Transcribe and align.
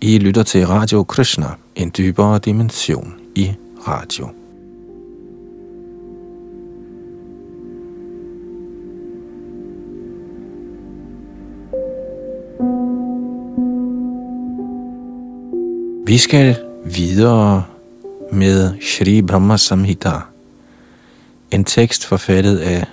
I 0.00 0.18
lytter 0.18 0.42
til 0.42 0.66
Radio 0.66 1.02
Krishna, 1.02 1.46
en 1.76 1.92
dybere 1.98 2.38
dimension 2.38 3.14
i 3.34 3.52
radio. 3.88 4.28
Vi 16.06 16.18
skal 16.18 16.56
videre 16.84 17.64
med 18.32 18.80
Shri 18.80 19.22
Brahma 19.22 19.56
Samhita, 19.56 20.12
en 21.50 21.64
tekst 21.64 22.06
forfattet 22.06 22.58
af 22.58 22.84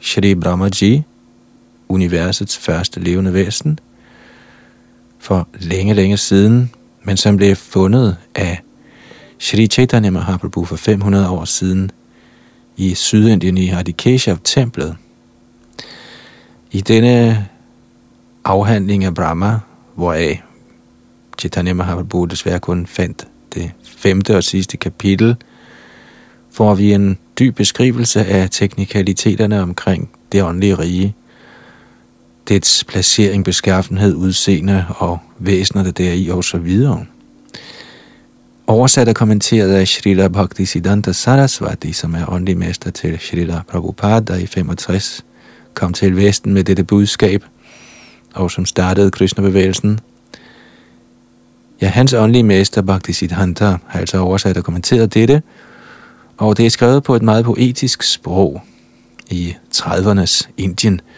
Shri 0.00 0.34
Brahmaji, 0.34 1.02
universets 1.88 2.58
første 2.58 3.00
levende 3.00 3.32
væsen, 3.32 3.78
for 5.24 5.48
længe, 5.60 5.94
længe 5.94 6.16
siden, 6.16 6.70
men 7.02 7.16
som 7.16 7.36
blev 7.36 7.56
fundet 7.56 8.16
af 8.34 8.60
Shri 9.38 9.66
Chaitanya 9.66 10.10
Mahaprabhu 10.10 10.64
for 10.64 10.76
500 10.76 11.28
år 11.28 11.44
siden 11.44 11.90
i 12.76 12.94
Sydindien 12.94 13.58
i 13.58 13.66
Hadikeshav-templet. 13.66 14.96
I 16.70 16.80
denne 16.80 17.48
afhandling 18.44 19.04
af 19.04 19.14
Brahma, 19.14 19.58
hvoraf 19.94 20.42
Chaitanya 21.38 21.72
Mahaprabhu 21.72 22.24
desværre 22.24 22.60
kun 22.60 22.86
fandt 22.86 23.26
det 23.54 23.70
femte 23.84 24.36
og 24.36 24.44
sidste 24.44 24.76
kapitel, 24.76 25.36
får 26.50 26.74
vi 26.74 26.92
en 26.92 27.18
dyb 27.38 27.56
beskrivelse 27.56 28.24
af 28.26 28.50
teknikaliteterne 28.50 29.62
omkring 29.62 30.10
det 30.32 30.42
åndelige 30.42 30.74
rige, 30.74 31.14
dets 32.48 32.84
placering, 32.84 33.44
beskaffenhed, 33.44 34.14
udseende 34.14 34.86
og 34.88 35.18
væsenerne 35.38 35.90
deri 35.90 36.28
og 36.28 36.44
så 36.44 36.58
videre. 36.58 37.04
Oversat 38.66 39.08
og 39.08 39.14
kommenteret 39.14 39.72
af 39.72 39.88
Srila 39.88 40.28
Bhakti 40.28 40.64
Siddhanta 40.64 41.12
Sarasvati, 41.12 41.92
som 41.92 42.14
er 42.14 42.32
åndelig 42.32 42.58
mester 42.58 42.90
til 42.90 43.18
Srila 43.20 43.60
Prabhupada, 43.68 44.20
der 44.20 44.36
i 44.36 44.46
65 44.46 45.24
kom 45.74 45.92
til 45.92 46.16
Vesten 46.16 46.54
med 46.54 46.64
dette 46.64 46.84
budskab, 46.84 47.44
og 48.34 48.50
som 48.50 48.66
startede 48.66 49.10
Krishna-bevægelsen. 49.10 50.00
Ja, 51.82 51.88
hans 51.88 52.12
åndelige 52.12 52.42
mester, 52.42 52.82
Bhakti 52.82 53.12
Siddhanta, 53.12 53.64
har 53.86 54.00
altså 54.00 54.18
oversat 54.18 54.56
og 54.56 54.64
kommenteret 54.64 55.14
dette, 55.14 55.42
og 56.36 56.56
det 56.56 56.66
er 56.66 56.70
skrevet 56.70 57.02
på 57.02 57.16
et 57.16 57.22
meget 57.22 57.44
poetisk 57.44 58.02
sprog 58.02 58.62
i 59.30 59.54
30'ernes 59.74 60.48
Indien– 60.56 61.00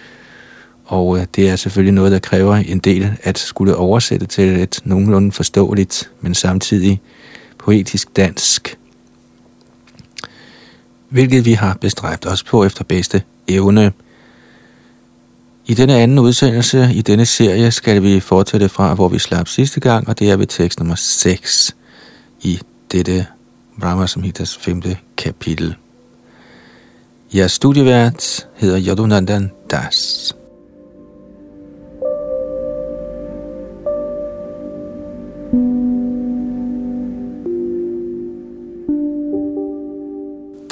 og 0.87 1.19
øh, 1.19 1.27
det 1.37 1.49
er 1.49 1.57
selvfølgelig 1.57 1.95
noget, 1.95 2.13
der 2.13 2.19
kræver 2.19 2.55
en 2.55 2.79
del 2.79 3.17
at 3.23 3.39
skulle 3.39 3.77
oversætte 3.77 4.27
til 4.27 4.61
et 4.63 4.81
nogenlunde 4.85 5.33
forståeligt, 5.33 6.11
men 6.21 6.35
samtidig 6.35 7.01
poetisk 7.59 8.17
dansk. 8.17 8.79
Hvilket 11.09 11.45
vi 11.45 11.53
har 11.53 11.79
bestræbt 11.81 12.27
os 12.27 12.43
på 12.43 12.65
efter 12.65 12.85
bedste 12.85 13.23
evne. 13.49 13.93
I 15.67 15.75
denne 15.75 15.97
anden 15.97 16.19
udsendelse 16.19 16.91
i 16.95 17.03
denne 17.03 17.27
serie 17.27 17.71
skal 17.71 18.03
vi 18.03 18.21
fortsætte 18.21 18.69
fra, 18.69 18.95
hvor 18.95 19.09
vi 19.09 19.19
slap 19.19 19.49
sidste 19.49 19.81
gang, 19.81 20.09
og 20.09 20.19
det 20.19 20.31
er 20.31 20.37
ved 20.37 20.47
tekst 20.47 20.79
nummer 20.79 20.95
6 20.95 21.77
i 22.41 22.61
dette 22.93 23.27
Brahma 23.81 24.07
Samhitas 24.07 24.57
femte 24.57 24.97
kapitel. 25.17 25.75
Jeres 27.35 27.53
studievært 27.53 28.49
hedder 28.55 28.81
Yadunandan 28.89 29.51
Das. 29.71 30.36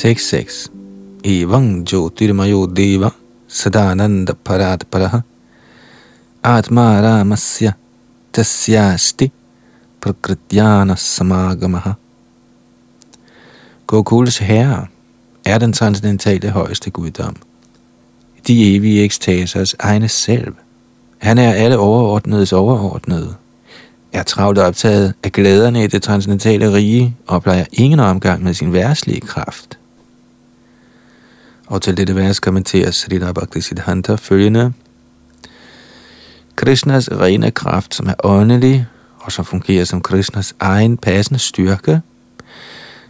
Tekst 0.05 0.28
6. 0.28 0.70
Evang 1.24 1.86
Jyotirmayo 1.88 2.66
Deva 2.66 3.10
Sadananda 3.48 4.34
Parat 4.34 4.84
Paraha 4.91 5.22
Atma 6.42 7.00
Ramasya 7.00 7.72
Tasyasti 8.32 9.32
Prakrityana 10.00 10.94
Samagamaha 10.97 11.92
Gokuls 13.87 14.38
herre 14.38 14.87
er 15.44 15.59
den 15.59 15.72
transcendentale 15.72 16.50
højeste 16.50 16.91
guddom. 16.91 17.36
De 18.47 18.76
evige 18.76 19.04
ekstasers 19.04 19.75
egne 19.78 20.09
selv. 20.09 20.54
Han 21.19 21.38
er 21.38 21.53
alle 21.53 21.78
overordnedes 21.78 22.53
overordnede 22.53 23.34
er 24.12 24.22
travlt 24.22 24.59
optaget 24.59 25.15
af 25.22 25.32
glæderne 25.32 25.84
i 25.84 25.86
det 25.86 26.03
transcendentale 26.03 26.72
rige 26.72 27.16
og 27.26 27.42
plejer 27.42 27.65
ingen 27.72 28.00
omgang 28.00 28.42
med 28.42 28.54
sin 28.54 28.72
værtslige 28.72 29.21
kraft. 29.21 29.78
Og 31.66 31.82
til 31.82 31.97
dette 31.97 32.16
vers 32.16 32.41
kommenterer 32.41 32.91
Srila 32.91 33.32
Bhaktisiddhanta 33.32 34.14
følgende. 34.14 34.72
Krishnas 36.56 37.10
rene 37.12 37.50
kraft, 37.50 37.94
som 37.94 38.06
er 38.06 38.14
åndelig 38.25 38.86
og 39.19 39.32
som 39.32 39.44
fungerer 39.44 39.84
som 39.84 40.00
Krishnas 40.00 40.54
egen 40.60 40.97
passende 40.97 41.38
styrke, 41.38 42.00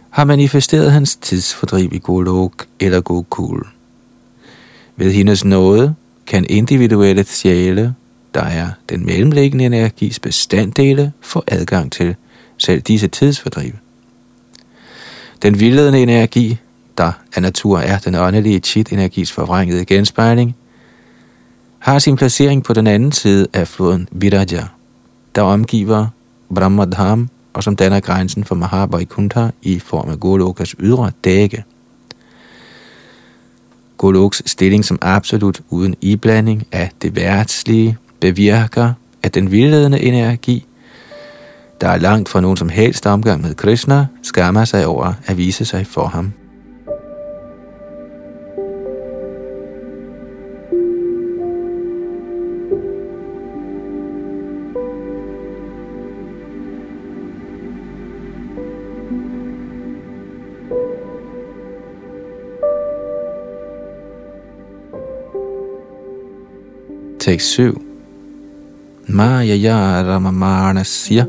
har 0.09 0.25
manifesteret 0.25 0.91
hans 0.91 1.15
tidsfordriv 1.15 1.93
i 1.93 1.99
Golok 1.99 2.65
eller 2.79 3.01
Gokul. 3.01 3.67
Ved 4.95 5.11
hendes 5.11 5.45
nåde 5.45 5.95
kan 6.27 6.45
individuelle 6.49 7.23
sjæle 7.23 7.95
der 8.35 8.43
er 8.43 8.69
den 8.89 9.05
mellemliggende 9.05 9.65
energis 9.65 10.19
bestanddele, 10.19 11.11
få 11.21 11.43
adgang 11.47 11.91
til 11.91 12.15
selv 12.57 12.81
disse 12.81 13.07
tidsfordrive. 13.07 13.73
Den 15.41 15.59
vildledende 15.59 15.99
energi, 15.99 16.57
der 16.97 17.11
af 17.35 17.41
natur 17.41 17.79
er 17.79 17.97
den 17.97 18.15
åndelige 18.15 18.59
chit-energis 18.59 19.31
forvrængede 19.31 19.85
genspejling, 19.85 20.55
har 21.79 21.99
sin 21.99 22.15
placering 22.15 22.63
på 22.63 22.73
den 22.73 22.87
anden 22.87 23.11
side 23.11 23.47
af 23.53 23.67
floden 23.67 24.07
Viraja, 24.11 24.63
der 25.35 25.41
omgiver 25.41 26.07
Brahmadham 26.55 27.29
og 27.53 27.63
som 27.63 27.75
danner 27.75 27.99
grænsen 27.99 28.43
for 28.43 28.55
Mahabaikuntha 28.55 29.49
i 29.61 29.79
form 29.79 30.09
af 30.09 30.19
Golokas 30.19 30.75
ydre 30.79 31.11
dække. 31.23 31.63
Goloks 33.97 34.43
stilling 34.45 34.85
som 34.85 34.99
absolut 35.01 35.61
uden 35.69 35.95
iblanding 36.01 36.67
af 36.71 36.91
det 37.01 37.15
værtslige 37.15 37.97
bevirker, 38.19 38.93
at 39.23 39.33
den 39.35 39.51
vildledende 39.51 40.01
energi, 40.01 40.65
der 41.81 41.87
er 41.87 41.97
langt 41.97 42.29
fra 42.29 42.41
nogen 42.41 42.57
som 42.57 42.69
helst 42.69 43.05
omgang 43.05 43.41
med 43.41 43.55
Krishna, 43.55 44.07
skammer 44.23 44.65
sig 44.65 44.87
over 44.87 45.13
at 45.25 45.37
vise 45.37 45.65
sig 45.65 45.87
for 45.87 46.07
ham. 46.07 46.33
Tekst 67.25 67.57
7 67.57 67.73
Maya 69.07 69.55
ya 69.55 70.03
ramamarna 70.03 70.05
Mayaya 70.05 70.05
ramamanasya 70.05 71.25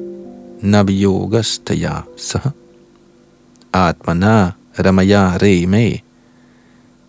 nabiyogastaya 0.63 2.05
saha 2.17 2.53
atmana 3.73 4.53
ramaya 4.77 5.39
reme 5.41 6.03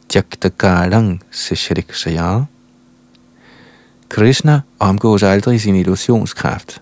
tyaktakalang 0.08 1.20
seshrikshaya 1.32 2.48
Krishna 4.08 4.62
omgås 4.80 5.24
aldrig 5.24 5.62
sin 5.62 5.76
illusionskraft. 5.76 6.82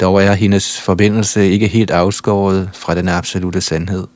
Dog 0.00 0.22
er 0.22 0.34
hendes 0.34 0.80
forbindelse 0.80 1.50
ikke 1.50 1.66
helt 1.68 1.90
afskåret 1.90 2.70
fra 2.72 2.94
den 2.94 3.08
absolute 3.08 3.60
sandhed. 3.60 4.06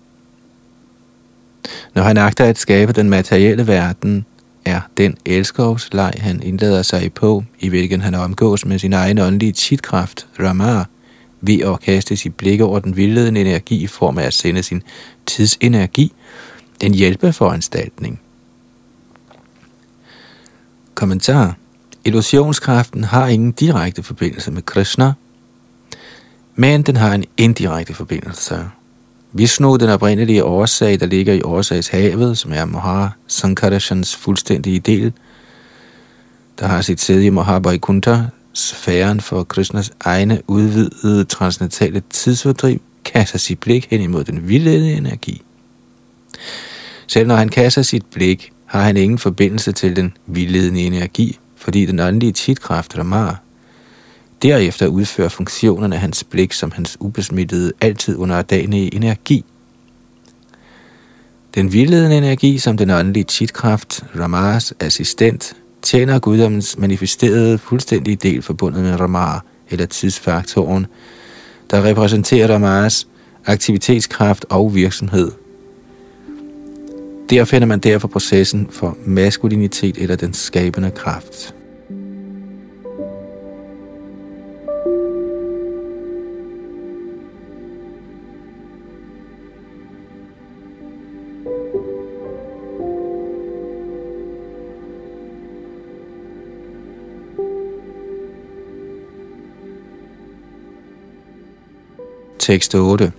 Når 1.95 2.03
han 2.03 2.17
agter 2.17 2.45
at 2.45 2.59
skabe 2.59 2.93
den 2.93 3.11
materielle 3.11 3.67
verden, 3.67 4.27
er 4.69 4.81
den 4.97 5.17
elskovsleg, 5.27 6.13
han 6.19 6.43
indlader 6.43 6.83
sig 6.83 7.13
på, 7.13 7.45
i 7.59 7.69
hvilken 7.69 8.01
han 8.01 8.15
omgås 8.15 8.65
med 8.67 8.79
sin 8.79 8.93
egen 8.93 9.19
åndelige 9.19 9.53
chitkraft, 9.53 10.27
Rama, 10.41 10.85
ved 11.41 11.61
at 11.61 11.81
kaste 11.81 12.17
sit 12.17 12.35
blik 12.35 12.61
over 12.61 12.79
den 12.79 12.97
vildledende 12.97 13.41
energi 13.41 13.83
i 13.83 13.87
form 13.87 14.19
af 14.19 14.23
at 14.23 14.35
sende 14.35 14.63
sin 14.63 14.83
tidsenergi, 15.27 16.13
en 16.81 16.95
hjælpeforanstaltning. 16.95 18.21
Kommentar. 20.95 21.57
Illusionskraften 22.05 23.05
har 23.05 23.27
ingen 23.27 23.53
direkte 23.53 24.03
forbindelse 24.03 24.51
med 24.51 24.63
Krishna, 24.63 25.13
men 26.55 26.83
den 26.83 26.97
har 26.97 27.15
en 27.15 27.25
indirekte 27.37 27.95
forbindelse. 27.95 28.71
Vishnu, 29.33 29.77
den 29.77 29.89
oprindelige 29.89 30.45
årsag, 30.45 31.01
der 31.01 31.07
ligger 31.07 31.35
i 31.35 31.43
årsagshavet, 31.43 32.39
som 32.39 32.53
er 32.53 32.65
Maha 32.65 33.09
Sankarashans 33.27 34.17
fuldstændige 34.17 34.81
del, 34.81 35.13
der 36.59 36.67
har 36.67 36.81
sit 36.81 37.01
sæde 37.01 37.27
i 37.27 37.31
Mahabharikunta, 37.31 38.25
sfæren 38.53 39.21
for 39.21 39.45
Krishnas 39.45 39.91
egne 40.01 40.43
udvidede 40.47 41.25
transcendentale 41.25 42.03
tidsfordriv, 42.11 42.81
kaster 43.05 43.39
sit 43.39 43.61
blik 43.61 43.87
hen 43.91 44.01
imod 44.01 44.25
den 44.25 44.49
vildledende 44.49 44.93
energi. 44.93 45.43
Selv 47.07 47.27
når 47.27 47.37
han 47.37 47.49
kaster 47.49 47.83
sit 47.83 48.07
blik, 48.07 48.53
har 48.67 48.83
han 48.83 48.97
ingen 48.97 49.19
forbindelse 49.19 49.73
til 49.73 49.97
den 49.97 50.13
vildledende 50.27 50.81
energi, 50.81 51.39
fordi 51.57 51.87
den 51.87 52.01
åndelige 52.01 52.33
titkraft, 52.33 52.99
Ramar 52.99 53.43
derefter 54.43 54.87
udfører 54.87 55.29
funktionerne 55.29 55.95
af 55.95 56.01
hans 56.01 56.25
blik 56.25 56.53
som 56.53 56.73
hans 56.73 56.97
ubesmittede, 57.01 57.73
altid 57.81 58.17
underdanige 58.17 58.95
energi. 58.95 59.45
Den 61.55 61.73
vildledende 61.73 62.17
energi 62.17 62.59
som 62.59 62.77
den 62.77 62.91
åndelige 62.91 63.25
chitkraft, 63.25 64.05
Ramas 64.19 64.75
assistent, 64.81 65.57
tjener 65.83 66.19
guddommens 66.19 66.79
manifesterede 66.79 67.59
fuldstændige 67.59 68.17
del 68.17 68.43
forbundet 68.43 68.83
med 68.83 69.01
Ramar, 69.01 69.45
eller 69.71 69.87
tidsfaktoren, 69.87 70.87
der 71.71 71.85
repræsenterer 71.85 72.55
Ramas 72.55 73.09
aktivitetskraft 73.47 74.47
og 74.49 74.75
virksomhed. 74.75 75.31
Der 77.31 77.45
finder 77.45 77.67
man 77.67 77.79
derfor 77.79 78.09
processen 78.09 78.69
for 78.71 78.97
maskulinitet 79.05 79.99
eller 79.99 80.17
den 80.17 80.35
skabende 80.35 80.91
kraft. 80.91 81.55
Tekst 102.49 102.73
8. 102.73 103.13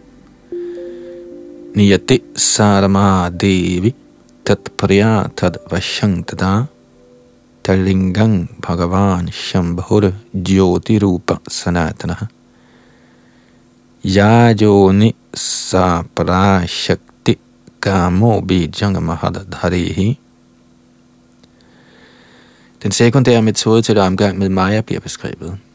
Niyati 1.77 2.33
sarama 2.33 3.29
devi 3.29 3.93
tat 4.41 4.73
priya 4.73 5.29
tad 5.37 5.61
vashang 5.69 6.25
tada 6.25 6.65
talingang 7.61 8.49
bhagavan 8.57 9.29
shambhur 9.29 10.09
jyoti 10.33 10.97
rupa 10.97 11.37
sanatana 11.45 12.25
yajoni 14.01 15.13
sa 15.29 16.01
shakti 16.65 17.37
kamo 17.77 18.41
bijang 18.41 18.97
mahadharihi 18.97 20.17
Den 22.81 22.91
sekundære 22.91 23.41
metode 23.41 23.81
til 23.81 23.97
omgang 23.97 24.37
med 24.37 24.49
Maya 24.49 24.81
bliver 24.81 24.99
beskrevet. 24.99 25.68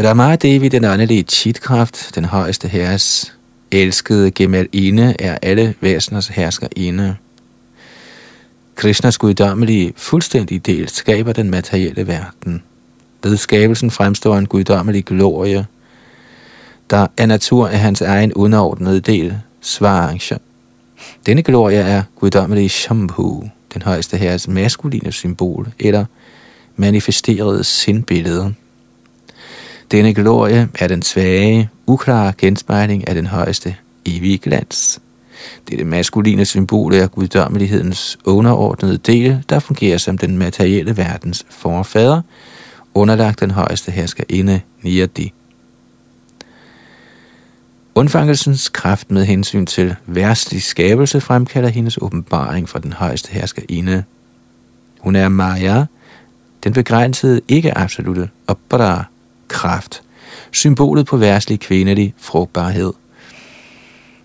Ramadevi, 0.00 0.68
den 0.68 0.84
åndelige 0.84 1.22
chitkraft, 1.22 2.14
den 2.14 2.24
højeste 2.24 2.68
herres 2.68 3.36
elskede 3.70 4.30
Gemalinde, 4.30 5.14
er 5.18 5.38
alle 5.42 5.74
væseners 5.80 6.28
herskerinde. 6.28 7.16
Krishnas 8.74 9.18
guddommelige 9.18 9.92
fuldstændige 9.96 10.58
del 10.58 10.88
skaber 10.88 11.32
den 11.32 11.50
materielle 11.50 12.06
verden. 12.06 12.62
Ved 13.22 13.36
skabelsen 13.36 13.90
fremstår 13.90 14.38
en 14.38 14.46
guddommelig 14.46 15.04
glorie, 15.04 15.66
der 16.90 17.06
af 17.16 17.28
natur 17.28 17.68
er 17.68 17.76
hans 17.76 18.00
egen 18.00 18.32
underordnede 18.32 19.00
del, 19.00 19.38
Svarangsha. 19.60 20.36
Denne 21.26 21.42
glorie 21.42 21.78
er 21.78 22.02
guddommelig 22.16 22.70
Shambhu, 22.70 23.50
den 23.74 23.82
højeste 23.82 24.16
herres 24.16 24.48
maskuline 24.48 25.12
symbol, 25.12 25.68
eller 25.78 26.04
manifesterede 26.76 27.64
sindbillede. 27.64 28.54
Denne 29.90 30.14
glorie 30.14 30.68
er 30.78 30.86
den 30.86 31.02
svage, 31.02 31.70
uklare 31.86 32.32
genspejling 32.38 33.08
af 33.08 33.14
den 33.14 33.26
højeste 33.26 33.76
evige 34.04 34.38
glans. 34.38 35.00
Det 35.66 35.74
er 35.74 35.78
det 35.78 35.86
maskuline 35.86 36.44
symbol 36.44 36.94
af 36.94 37.10
guddommelighedens 37.10 38.18
underordnede 38.24 38.98
del, 38.98 39.44
der 39.48 39.58
fungerer 39.58 39.98
som 39.98 40.18
den 40.18 40.38
materielle 40.38 40.96
verdens 40.96 41.46
forfader, 41.50 42.22
underlagt 42.94 43.40
den 43.40 43.50
højeste 43.50 43.92
herskerinde 43.92 44.60
Niyadi. 44.82 45.32
Undfangelsens 47.94 48.68
kraft 48.68 49.10
med 49.10 49.24
hensyn 49.24 49.66
til 49.66 49.96
værstlig 50.06 50.62
skabelse 50.62 51.20
fremkalder 51.20 51.68
hendes 51.68 51.98
åbenbaring 52.02 52.68
fra 52.68 52.78
den 52.78 52.92
højeste 52.92 53.32
herskerinde. 53.32 54.04
Hun 55.00 55.16
er 55.16 55.28
Maya, 55.28 55.84
den 56.64 56.72
begrænsede 56.72 57.40
ikke 57.48 57.78
absolute 57.78 58.28
opera 58.46 59.04
kraft, 59.48 60.02
symbolet 60.52 61.06
på 61.06 61.16
værtslig 61.16 61.60
kvindelig 61.60 62.14
frugtbarhed. 62.18 62.92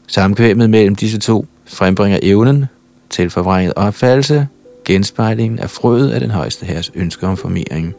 Samkvæmmet 0.07 0.69
mellem 0.69 0.95
disse 0.95 1.19
to 1.19 1.45
frembringer 1.65 2.19
evnen 2.21 2.65
til 3.09 3.29
forvrænget 3.29 3.73
opfattelse, 3.75 4.47
genspejlingen 4.85 5.59
af 5.59 5.69
frøet 5.69 6.11
af 6.11 6.19
den 6.19 6.31
højeste 6.31 6.65
herres 6.65 6.91
ønske 6.95 7.27
om 7.27 7.37
formering. 7.37 7.95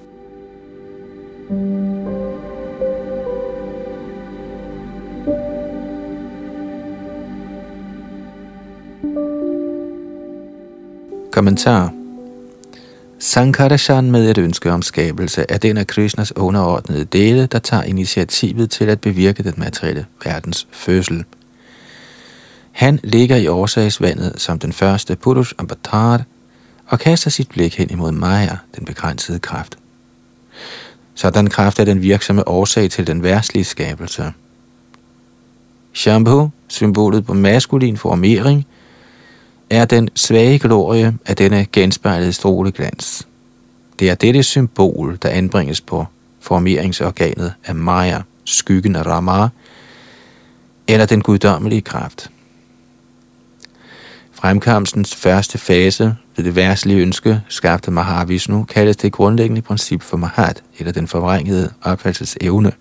Kommentar 11.32 12.03
Sankarashan 13.18 14.10
med 14.10 14.30
et 14.30 14.38
ønske 14.38 14.72
om 14.72 14.82
skabelse 14.82 15.44
er 15.48 15.58
den 15.58 15.76
af 15.76 15.86
Krishnas 15.86 16.36
underordnede 16.36 17.04
dele, 17.04 17.46
der 17.46 17.58
tager 17.58 17.82
initiativet 17.82 18.70
til 18.70 18.84
at 18.84 19.00
bevirke 19.00 19.42
den 19.42 19.54
materielle 19.56 20.06
verdens 20.24 20.66
fødsel. 20.72 21.24
Han 22.72 23.00
ligger 23.04 23.36
i 23.36 23.46
årsagsvandet 23.46 24.32
som 24.36 24.58
den 24.58 24.72
første 24.72 25.16
Purush 25.16 25.52
Avatar 25.58 26.22
og 26.86 26.98
kaster 26.98 27.30
sit 27.30 27.48
blik 27.48 27.76
hen 27.76 27.90
imod 27.90 28.12
Maya, 28.12 28.56
den 28.76 28.84
begrænsede 28.84 29.38
kraft. 29.38 29.78
Sådan 31.14 31.46
kraft 31.46 31.78
er 31.78 31.84
den 31.84 32.02
virksomme 32.02 32.48
årsag 32.48 32.90
til 32.90 33.06
den 33.06 33.22
værtslige 33.22 33.64
skabelse. 33.64 34.32
Shambhu, 35.92 36.50
symbolet 36.68 37.26
på 37.26 37.34
maskulin 37.34 37.96
formering, 37.96 38.66
er 39.70 39.84
den 39.84 40.08
svage 40.14 40.58
glorie 40.58 41.18
af 41.26 41.36
denne 41.36 41.66
genspejlede 41.72 42.32
stråleglans. 42.32 43.28
Det 43.98 44.10
er 44.10 44.14
dette 44.14 44.42
symbol, 44.42 45.18
der 45.22 45.28
anbringes 45.28 45.80
på 45.80 46.06
formeringsorganet 46.40 47.54
af 47.64 47.74
Maya, 47.74 48.20
skyggen 48.44 48.96
af 48.96 49.06
Rama, 49.06 49.48
eller 50.88 51.06
den 51.06 51.20
guddommelige 51.20 51.82
kraft. 51.82 52.30
Fremkomstens 54.32 55.14
første 55.14 55.58
fase 55.58 56.16
ved 56.36 56.44
det 56.44 56.56
værtslige 56.56 57.00
ønske, 57.00 57.40
skabte 57.48 57.90
Mahavishnu, 57.90 58.64
kaldes 58.64 58.96
det 58.96 59.12
grundlæggende 59.12 59.62
princip 59.62 60.02
for 60.02 60.16
Mahat, 60.16 60.62
eller 60.78 60.92
den 60.92 61.08
forvrængede 61.08 61.72
opfattelsesevne. 61.82 62.72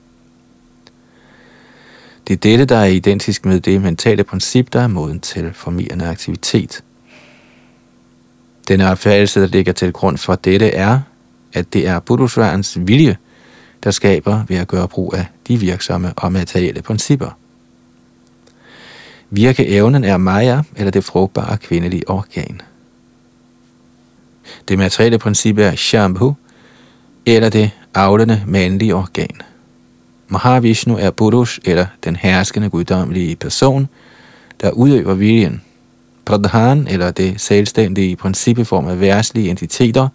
Det 2.28 2.34
er 2.34 2.38
dette, 2.38 2.66
der 2.66 2.78
er 2.78 2.86
identisk 2.86 3.46
med 3.46 3.60
det 3.60 3.82
mentale 3.82 4.24
princip, 4.24 4.74
der 4.74 4.82
er 4.82 4.88
moden 4.88 5.20
til 5.20 5.54
formirrende 5.54 6.06
aktivitet. 6.06 6.84
Den 8.68 8.82
opfattelse, 8.82 9.42
der 9.42 9.48
ligger 9.48 9.74
til 9.74 9.94
grund 9.94 10.18
for 10.18 10.36
dette, 10.36 10.70
er, 10.70 11.00
at 11.54 11.74
det 11.74 11.88
er 11.88 12.00
Budusvarens 12.00 12.78
vilje, 12.82 13.18
der 13.84 13.92
skaber 13.92 14.44
ved 14.48 14.58
at 14.58 14.68
gøre 14.68 14.88
brug 14.88 15.14
af 15.16 15.26
de 15.48 15.58
virksomme 15.58 16.14
og 16.18 16.32
materielle 16.32 16.82
principper. 16.82 17.38
Virkeevnen 19.30 20.04
er 20.04 20.18
Maya, 20.18 20.62
eller 20.76 20.92
det 20.92 21.04
frugtbare 21.04 21.58
kvindelige 21.58 22.10
organ. 22.10 22.62
Det 24.68 24.78
materielle 24.78 25.18
princip 25.18 25.58
er 25.58 25.76
Shambhu, 25.76 26.36
eller 27.26 27.50
det 27.50 27.72
avlende 27.94 28.44
mandlige 28.48 28.96
organ. 28.96 29.42
Mahavishnu 30.28 30.98
er 30.98 31.12
Purush, 31.12 31.60
eller 31.66 31.86
den 32.04 32.16
herskende 32.16 32.70
guddommelige 32.70 33.36
person, 33.36 33.88
der 34.62 34.72
udøver 34.72 35.14
viljen. 35.14 35.62
Pradhan, 36.26 36.88
eller 36.88 37.12
det 37.12 37.42
selvstændige 37.42 38.16
princip 38.16 38.58
i 38.58 38.64
form 38.64 38.88
af 38.88 39.00
værtslige 39.00 39.50
entiteter, 39.50 40.08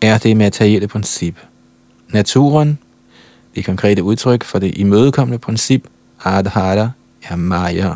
er 0.00 0.18
det 0.18 0.36
materielle 0.36 0.88
princip. 0.88 1.36
Naturen, 2.08 2.78
det 3.54 3.64
konkrete 3.64 4.02
udtryk 4.02 4.44
for 4.44 4.58
det 4.58 4.78
imødekommende 4.78 5.38
princip, 5.38 5.86
Adhara, 6.24 6.90
er 7.22 7.36
Maya. 7.36 7.94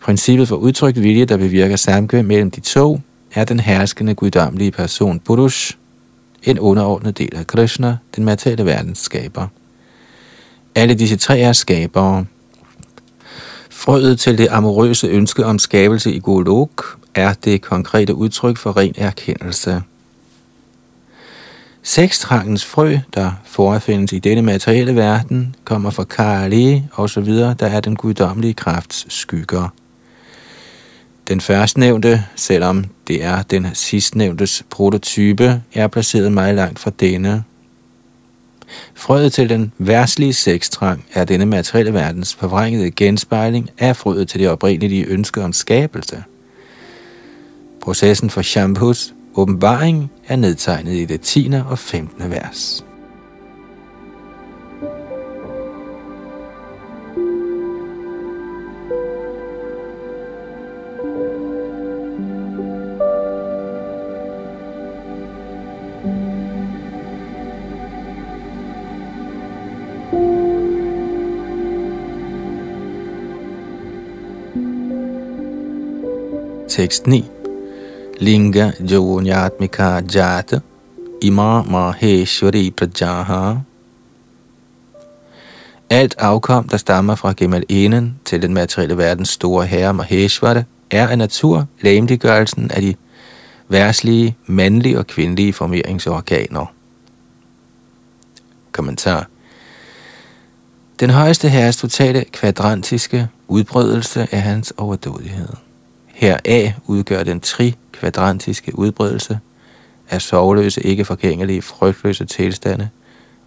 Princippet 0.00 0.48
for 0.48 0.56
udtrykt 0.56 1.02
vilje, 1.02 1.24
der 1.24 1.36
bevirker 1.36 1.76
samkvem 1.76 2.24
mellem 2.24 2.50
de 2.50 2.60
to, 2.60 3.00
er 3.34 3.44
den 3.44 3.60
herskende 3.60 4.14
guddommelige 4.14 4.70
person 4.70 5.20
Purush, 5.20 5.76
en 6.44 6.58
underordnet 6.58 7.18
del 7.18 7.36
af 7.36 7.46
Krishna, 7.46 7.96
den 8.16 8.24
materielle 8.24 8.64
verdens 8.64 8.98
skaber. 8.98 9.46
Alle 10.74 10.94
disse 10.94 11.16
tre 11.16 11.38
er 11.38 11.52
skabere. 11.52 12.24
Frøet 13.70 14.20
til 14.20 14.38
det 14.38 14.48
amorøse 14.50 15.06
ønske 15.06 15.46
om 15.46 15.58
skabelse 15.58 16.12
i 16.12 16.18
Golok 16.18 16.98
er 17.14 17.32
det 17.32 17.62
konkrete 17.62 18.14
udtryk 18.14 18.56
for 18.56 18.76
ren 18.76 18.94
erkendelse. 18.96 19.82
Sekstrangens 21.82 22.64
frø, 22.64 22.96
der 23.14 23.32
forefindes 23.44 24.12
i 24.12 24.18
denne 24.18 24.42
materielle 24.42 24.94
verden, 24.96 25.54
kommer 25.64 25.90
fra 25.90 26.04
Kali 26.04 26.82
og 26.92 27.10
så 27.10 27.20
videre, 27.20 27.54
der 27.60 27.66
er 27.66 27.80
den 27.80 27.96
guddommelige 27.96 28.54
krafts 28.54 29.06
skygger. 29.08 29.68
Den 31.28 31.40
førstnævnte, 31.40 32.24
selvom 32.36 32.84
det 33.08 33.24
er 33.24 33.42
den 33.42 33.66
sidstnævntes 33.74 34.62
prototype, 34.70 35.62
er 35.74 35.88
placeret 35.88 36.32
meget 36.32 36.54
langt 36.54 36.78
fra 36.78 36.90
denne. 37.00 37.44
Frøet 38.94 39.32
til 39.32 39.48
den 39.48 39.72
værtslige 39.78 40.32
sextrang 40.32 41.04
er 41.12 41.24
denne 41.24 41.46
materielle 41.46 41.94
verdens 41.94 42.34
forvrængede 42.34 42.90
genspejling 42.90 43.70
af 43.78 43.96
frøet 43.96 44.28
til 44.28 44.40
det 44.40 44.48
oprindelige 44.48 45.04
ønske 45.04 45.42
om 45.42 45.52
skabelse. 45.52 46.24
Processen 47.82 48.30
for 48.30 48.42
Shampoos 48.42 49.14
åbenbaring 49.34 50.10
er 50.28 50.36
nedtegnet 50.36 50.92
i 50.92 51.04
det 51.04 51.20
10. 51.20 51.50
og 51.68 51.78
15. 51.78 52.30
vers. 52.30 52.84
Tekst 76.74 77.06
9 77.06 77.24
Linga 78.20 78.70
Jonyatmika 78.80 80.00
Jata 80.14 80.60
Ima 81.22 81.62
Maheshwari 81.62 82.70
Prajaha 82.70 83.54
Alt 85.90 86.14
afkom, 86.18 86.68
der 86.68 86.76
stammer 86.76 87.14
fra 87.14 87.32
Gemalenen 87.36 88.20
til 88.24 88.42
den 88.42 88.54
materielle 88.54 88.98
verdens 88.98 89.28
store 89.28 89.66
herre 89.66 89.94
Maheshwara, 89.94 90.62
er 90.90 91.08
af 91.08 91.18
natur 91.18 91.66
lægemliggørelsen 91.80 92.70
af 92.70 92.82
de 92.82 92.94
værslige, 93.68 94.36
mandlige 94.46 94.98
og 94.98 95.06
kvindelige 95.06 95.52
formeringsorganer. 95.52 96.66
Kommentar 98.72 99.28
Den 101.00 101.10
højeste 101.10 101.48
herres 101.48 101.76
totale 101.76 102.24
kvadrantiske 102.32 103.28
udbrydelse 103.48 104.28
er 104.30 104.38
hans 104.40 104.72
overdådighed. 104.76 105.48
Heraf 106.14 106.72
udgør 106.86 107.22
den 107.22 107.40
tri-kvadrantiske 107.40 108.78
udbredelse 108.78 109.38
af 110.10 110.22
sovløse, 110.22 110.82
ikke 110.82 111.04
forgængelige, 111.04 111.62
frygtløse 111.62 112.24
tilstande, 112.24 112.88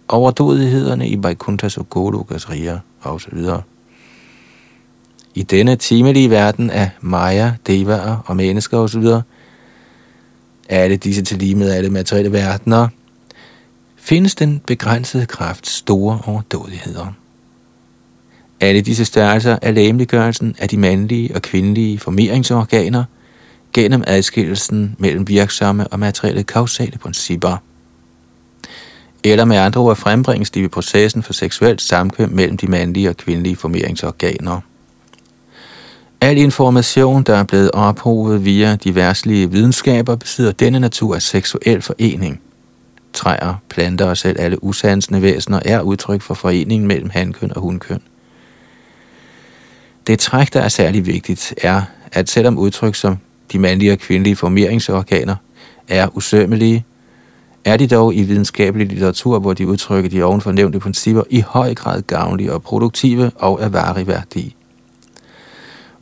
overdådighederne 0.08 1.08
i 1.08 1.22
Vaikunthas 1.22 1.76
og 1.76 1.90
Golokas 1.90 2.50
riger 2.50 2.78
osv. 3.02 3.38
I 5.34 5.42
denne 5.42 5.76
timelige 5.76 6.30
verden 6.30 6.70
af 6.70 6.90
Maya, 7.00 7.52
Devaer 7.66 8.16
og 8.26 8.36
mennesker 8.36 8.78
osv., 8.78 9.06
alle 10.68 10.96
disse 10.96 11.22
til 11.22 11.38
lige 11.38 11.54
med 11.54 11.70
alle 11.70 11.90
materielle 11.90 12.32
verdener, 12.32 12.88
findes 13.96 14.34
den 14.34 14.60
begrænsede 14.66 15.26
kraft 15.26 15.66
store 15.66 16.20
overdådigheder. 16.26 17.12
Alle 18.60 18.80
disse 18.80 19.04
størrelser 19.04 19.58
er 19.62 19.70
læmeliggørelsen 19.70 20.56
af 20.58 20.68
de 20.68 20.76
mandlige 20.76 21.34
og 21.34 21.42
kvindelige 21.42 21.98
formeringsorganer 21.98 23.04
gennem 23.72 24.04
adskillelsen 24.06 24.96
mellem 24.98 25.28
virksomme 25.28 25.88
og 25.88 25.98
materielle 25.98 26.42
kausale 26.42 26.98
principper. 26.98 27.56
Eller 29.24 29.44
med 29.44 29.56
andre 29.56 29.80
ord 29.80 29.96
frembringes 29.96 30.50
de 30.50 30.62
ved 30.62 30.68
processen 30.68 31.22
for 31.22 31.32
seksuelt 31.32 31.82
samkvem 31.82 32.30
mellem 32.30 32.56
de 32.56 32.66
mandlige 32.66 33.08
og 33.08 33.16
kvindelige 33.16 33.56
formeringsorganer. 33.56 34.60
Al 36.20 36.38
information, 36.38 37.22
der 37.22 37.36
er 37.36 37.44
blevet 37.44 37.70
ophovet 37.70 38.44
via 38.44 38.76
diverslige 38.76 39.50
videnskaber, 39.50 40.16
besidder 40.16 40.52
denne 40.52 40.80
natur 40.80 41.14
af 41.14 41.22
seksuel 41.22 41.82
forening. 41.82 42.40
Træer, 43.12 43.54
planter 43.68 44.04
og 44.04 44.16
selv 44.16 44.40
alle 44.40 44.64
usansende 44.64 45.22
væsener 45.22 45.60
er 45.64 45.80
udtryk 45.80 46.22
for 46.22 46.34
foreningen 46.34 46.88
mellem 46.88 47.10
hankøn 47.10 47.52
og 47.56 47.62
hunkøn. 47.62 48.00
Det 50.08 50.18
træk, 50.18 50.52
der 50.52 50.60
er 50.60 50.68
særlig 50.68 51.06
vigtigt, 51.06 51.54
er, 51.62 51.82
at 52.12 52.28
selvom 52.28 52.58
udtryk 52.58 52.94
som 52.94 53.18
de 53.52 53.58
mandlige 53.58 53.92
og 53.92 53.98
kvindelige 53.98 54.36
formeringsorganer 54.36 55.36
er 55.88 56.16
usømmelige, 56.16 56.84
er 57.64 57.76
de 57.76 57.86
dog 57.86 58.14
i 58.14 58.22
videnskabelig 58.22 58.86
litteratur, 58.86 59.38
hvor 59.38 59.52
de 59.52 59.66
udtrykker 59.66 60.10
de 60.10 60.22
ovenfor 60.22 60.52
nævnte 60.52 60.80
principper, 60.80 61.22
i 61.30 61.40
høj 61.40 61.74
grad 61.74 62.02
gavnlige 62.02 62.52
og 62.52 62.62
produktive 62.62 63.30
og 63.36 63.62
af 63.62 63.72
varig 63.72 64.06
værdi. 64.06 64.56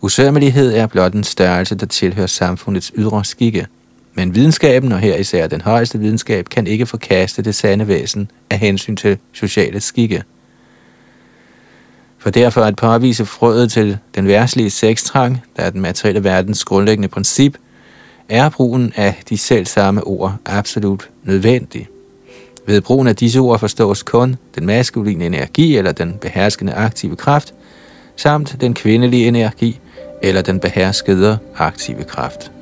Usømmelighed 0.01 0.75
er 0.75 0.87
blot 0.87 1.13
en 1.13 1.25
størrelse, 1.25 1.75
der 1.75 1.87
tilhører 1.87 2.27
samfundets 2.27 2.93
ydre 2.97 3.25
skikke, 3.25 3.67
men 4.15 4.35
videnskaben, 4.35 4.93
og 4.93 4.99
her 4.99 5.17
især 5.17 5.47
den 5.47 5.61
højeste 5.61 5.99
videnskab, 5.99 6.49
kan 6.49 6.67
ikke 6.67 6.87
forkaste 6.87 7.43
det 7.43 7.55
sande 7.55 7.89
væsen 7.89 8.31
af 8.51 8.59
hensyn 8.59 8.97
til 8.97 9.19
sociale 9.33 9.81
skikke. 9.81 10.23
For 12.27 12.31
derfor 12.31 12.63
at 12.63 12.77
påvise 12.77 13.27
frøet 13.27 13.73
til 13.73 13.99
den 14.15 14.27
værtslige 14.27 14.71
sextrang, 14.71 15.43
der 15.57 15.63
er 15.63 15.71
den 15.71 15.81
materielle 15.81 16.25
verdens 16.25 16.65
grundlæggende 16.65 17.09
princip, 17.09 17.57
er 18.29 18.49
brugen 18.49 18.93
af 18.97 19.23
de 19.29 19.39
selv 19.39 19.67
samme 19.67 20.05
ord 20.05 20.37
absolut 20.47 21.09
nødvendig. 21.23 21.89
Ved 22.67 22.81
brugen 22.81 23.07
af 23.07 23.17
disse 23.17 23.39
ord 23.39 23.59
forstås 23.59 24.03
kun 24.03 24.37
den 24.55 24.67
maskuline 24.67 25.27
energi 25.27 25.77
eller 25.77 25.93
den 25.93 26.19
beherskende 26.21 26.75
aktive 26.75 27.17
kraft, 27.17 27.55
samt 28.17 28.57
den 28.61 28.75
kvindelige 28.75 29.29
energi 29.29 29.81
eller 30.23 30.43
den 30.43 30.61
beherskede 30.61 31.39
aktive 31.57 32.05
kraft. 32.05 32.53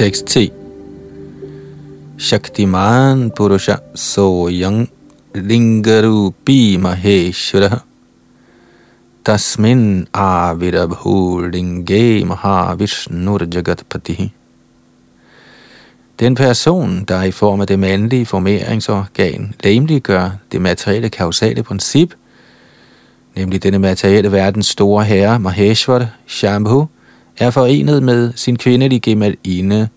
Tekst 0.00 0.26
10 0.26 0.50
Shaktiman 2.18 3.30
Purusha 3.36 3.76
Soyang 3.94 4.88
Lingarupi 5.34 6.78
Maheshwara 6.78 7.82
Tasmin 9.22 10.06
Avirabhu 10.14 11.40
Linge 11.52 12.24
Mahavishnur 12.24 13.44
Jagatpati 13.54 14.32
Den 16.20 16.34
person, 16.34 17.04
der 17.04 17.22
i 17.22 17.30
form 17.30 17.60
af 17.60 17.66
det 17.66 17.78
mandlige 17.78 18.26
formeringsorgan 18.26 19.54
gør 20.02 20.30
det 20.52 20.60
materielle 20.60 21.08
kausale 21.08 21.62
princip, 21.62 22.14
nemlig 23.36 23.62
denne 23.62 23.78
materielle 23.78 24.32
verdens 24.32 24.66
store 24.66 25.04
herre 25.04 25.38
Maheshwar 25.38 26.06
Shambhu, 26.26 26.86
er 27.40 27.50
forenet 27.50 28.02
med 28.02 28.32
sin 28.36 28.56
kvindelige 28.56 29.00
gemaline, 29.00 29.88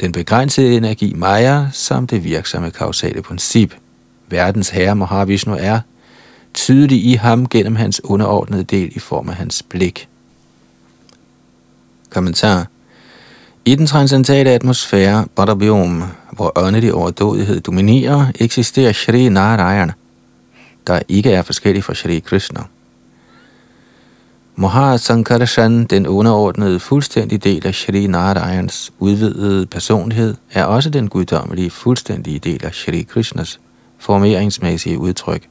den 0.00 0.12
begrænsede 0.12 0.76
energi 0.76 1.12
Maya, 1.16 1.66
som 1.72 2.06
det 2.06 2.24
virksomme 2.24 2.70
kausale 2.70 3.22
princip. 3.22 3.74
Verdens 4.28 4.68
herre 4.68 4.96
Mahavishnu 4.96 5.56
er 5.60 5.80
tydelig 6.54 7.04
i 7.04 7.14
ham 7.14 7.48
gennem 7.48 7.76
hans 7.76 8.04
underordnede 8.04 8.64
del 8.64 8.96
i 8.96 8.98
form 8.98 9.28
af 9.28 9.34
hans 9.34 9.62
blik. 9.62 10.08
Kommentar 12.10 12.66
i 13.64 13.74
den 13.74 13.86
transcendentale 13.86 14.50
atmosfære, 14.50 15.26
Badabium, 15.36 16.02
hvor 16.32 16.52
åndelig 16.56 16.94
overdådighed 16.94 17.60
dominerer, 17.60 18.26
eksisterer 18.40 18.92
Shri 18.92 19.28
Narayan, 19.28 19.92
der 20.86 21.00
ikke 21.08 21.32
er 21.32 21.42
forskellig 21.42 21.84
fra 21.84 21.94
Shri 21.94 22.18
Krishna. 22.18 22.60
Mahasankarshan, 24.56 25.84
den 25.84 26.06
underordnede 26.06 26.80
fuldstændige 26.80 27.38
del 27.38 27.66
af 27.66 27.74
Shri 27.74 28.06
Narayans 28.06 28.92
udvidede 28.98 29.66
personlighed, 29.66 30.34
er 30.52 30.64
også 30.64 30.90
den 30.90 31.08
guddommelige 31.08 31.70
fuldstændige 31.70 32.38
del 32.38 32.64
af 32.64 32.74
Shri 32.74 33.02
Krishnas 33.02 33.60
formeringsmæssige 33.98 34.98
udtryk. 34.98 35.48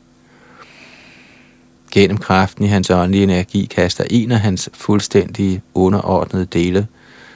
Gennem 1.92 2.18
kraften 2.18 2.66
i 2.66 2.68
hans 2.68 2.90
åndelige 2.90 3.24
energi 3.24 3.66
kaster 3.66 4.04
en 4.10 4.32
af 4.32 4.40
hans 4.40 4.70
fuldstændige 4.74 5.62
underordnede 5.74 6.46
dele 6.46 6.88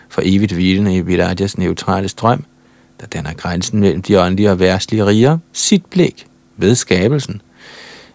for 0.10 0.22
evigt 0.26 0.52
hvilende 0.52 0.96
i 0.96 1.02
Virajas 1.02 1.58
neutrale 1.58 2.10
strøm, 2.10 2.44
der 3.02 3.08
danner 3.08 3.34
grænsen 3.34 3.80
mellem 3.80 4.02
de 4.02 4.22
åndelige 4.22 4.52
og 4.52 4.60
værtslige 4.60 5.06
riger, 5.06 5.38
sit 5.54 5.86
blik 5.86 6.28
ved 6.58 6.76
skabelsen, 6.76 7.42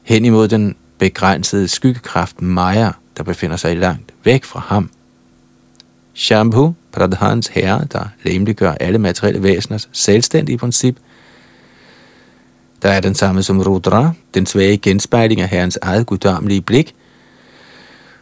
hen 0.02 0.24
imod 0.24 0.48
den 0.48 0.76
begrænsede 0.98 1.68
skyggekraft 1.68 2.42
Maya, 2.42 2.90
der 3.16 3.22
befinder 3.22 3.56
sig 3.56 3.76
langt 3.76 4.14
væk 4.24 4.44
fra 4.44 4.60
ham. 4.60 4.90
Shambhu, 6.14 6.74
Pradhans 6.92 7.46
herre, 7.46 7.84
der 7.92 8.04
lemliggør 8.22 8.72
alle 8.72 8.98
materielle 8.98 9.42
væseners 9.42 9.88
selvstændige 9.92 10.58
princip, 10.58 10.96
der 12.82 12.88
er 12.88 13.00
den 13.00 13.14
samme 13.14 13.42
som 13.42 13.60
Rudra, 13.60 14.12
den 14.34 14.46
svage 14.46 14.78
genspejling 14.78 15.40
af 15.40 15.48
herrens 15.48 15.78
eget 15.82 16.06
guddommelige 16.06 16.60
blik, 16.60 16.94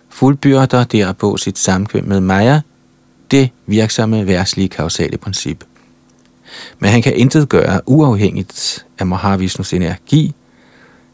fuldbyrder 0.08 0.84
derpå 0.84 1.36
sit 1.36 1.58
samkvem 1.58 2.04
med 2.04 2.20
Maya, 2.20 2.60
det 3.30 3.50
virksomme 3.66 4.26
værslige 4.26 4.68
kausale 4.68 5.18
princip. 5.18 5.64
Men 6.78 6.90
han 6.90 7.02
kan 7.02 7.16
intet 7.16 7.48
gøre 7.48 7.80
uafhængigt 7.86 8.86
af 8.98 9.06
Mahavishnus 9.06 9.72
energi, 9.72 10.34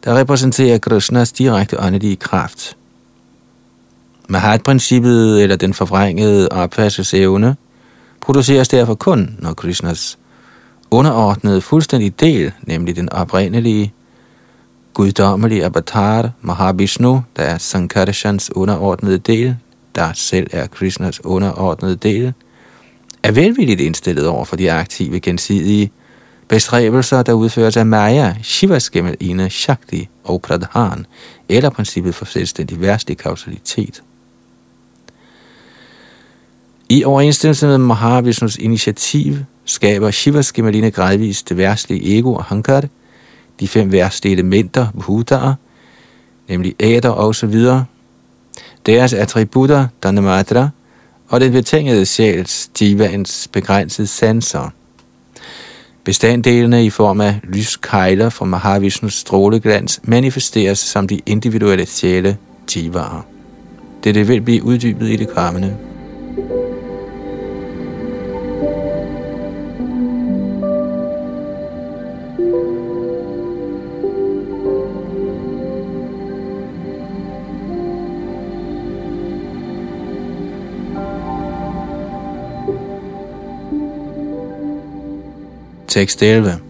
der 0.04 0.18
repræsenterer 0.18 0.78
Krishnas 0.78 1.32
direkte 1.32 1.80
åndelige 1.80 2.16
kraft. 2.16 2.76
Mahat-princippet, 4.28 5.42
eller 5.42 5.56
den 5.56 5.74
forvrængede 5.74 6.48
opfattelsesevne, 6.48 7.56
produceres 8.20 8.68
derfor 8.68 8.94
kun, 8.94 9.36
når 9.38 9.52
Krishnas 9.52 10.18
underordnede 10.90 11.60
fuldstændig 11.60 12.20
del, 12.20 12.52
nemlig 12.62 12.96
den 12.96 13.12
oprindelige, 13.12 13.92
guddommelige 14.94 15.64
avatar 15.64 16.30
Mahavishnu, 16.40 17.22
der 17.36 17.42
er 17.42 17.58
Sankarshans 17.58 18.56
underordnede 18.56 19.18
del, 19.18 19.56
der 19.94 20.12
selv 20.12 20.46
er 20.52 20.66
Krishnas 20.66 21.24
underordnede 21.24 21.96
del, 21.96 22.32
er 23.22 23.32
velvilligt 23.32 23.80
indstillet 23.80 24.26
over 24.26 24.44
for 24.44 24.56
de 24.56 24.72
aktive 24.72 25.20
gensidige 25.20 25.90
bestræbelser, 26.48 27.22
der 27.22 27.32
udføres 27.32 27.76
af 27.76 27.86
Maya, 27.86 28.34
Shivas 28.42 28.90
gemmelinde, 28.90 29.50
Shakti 29.50 30.08
og 30.24 30.42
Pradhan, 30.42 31.06
eller 31.48 31.70
princippet 31.70 32.14
for 32.14 32.24
selvstændig 32.24 32.80
værstlig 32.80 33.18
kausalitet. 33.18 34.02
I 36.88 37.04
overensstemmelse 37.04 37.66
med 37.66 37.78
Mahavishnus 37.78 38.56
initiativ 38.56 39.36
skaber 39.64 40.10
Shivas 40.10 40.52
gemeline 40.52 40.90
gradvist 40.90 41.48
det 41.48 41.56
værstlige 41.56 42.18
ego 42.18 42.34
og 42.34 42.44
hankar, 42.44 42.84
de 43.60 43.68
fem 43.68 43.92
værste 43.92 44.30
elementer, 44.30 44.86
bhutaer, 45.00 45.54
nemlig 46.48 46.74
æder 46.80 47.08
og 47.08 47.34
så 47.34 47.46
videre, 47.46 47.84
deres 48.86 49.12
attributter, 49.12 49.86
Dhanamatra, 50.02 50.68
og 51.28 51.40
den 51.40 51.52
betingede 51.52 52.06
sjæls, 52.06 52.70
jivaens 52.80 53.48
begrænsede 53.52 54.06
sanser. 54.06 54.70
Bestanddelene 56.04 56.84
i 56.84 56.90
form 56.90 57.20
af 57.20 57.40
lyskejler 57.44 58.28
fra 58.28 58.44
Mahavishnus 58.44 59.14
stråleglans 59.14 60.00
manifesteres 60.04 60.78
som 60.78 61.08
de 61.08 61.20
individuelle 61.26 61.86
sjæle, 61.86 62.36
jivaer. 62.76 63.26
Det 64.04 64.28
vil 64.28 64.40
blive 64.40 64.64
uddybet 64.64 65.08
i 65.08 65.16
det 65.16 65.28
kommende. 65.28 65.76
Tekst 85.96 86.22
11. 86.22 86.60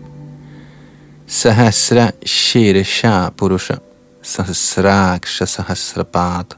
Sahasra 1.27 2.13
Shirisha 2.25 3.31
Purusha 3.37 3.79
Sahasraksha 4.23 5.47
Sahasrapat 5.47 6.55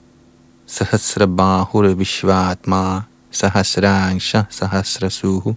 Sahasrabahur 0.66 1.94
Vishvatma 1.94 3.04
Sahasraksha 3.32 4.44
Sahasrasuhu 4.50 5.56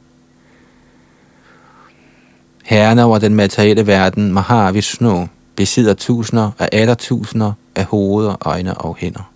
Herren 2.64 3.00
over 3.00 3.20
den 3.20 3.36
materielle 3.36 3.88
verden, 3.88 4.32
Mahavishnu, 4.32 5.28
besidder 5.56 5.94
tusinder 5.94 6.52
af 6.60 6.70
aller 6.72 6.96
tusinder 6.96 7.54
af 7.76 7.86
hoveder, 7.86 8.36
øjne 8.48 8.78
og 8.78 8.96
hænder. 8.96 9.31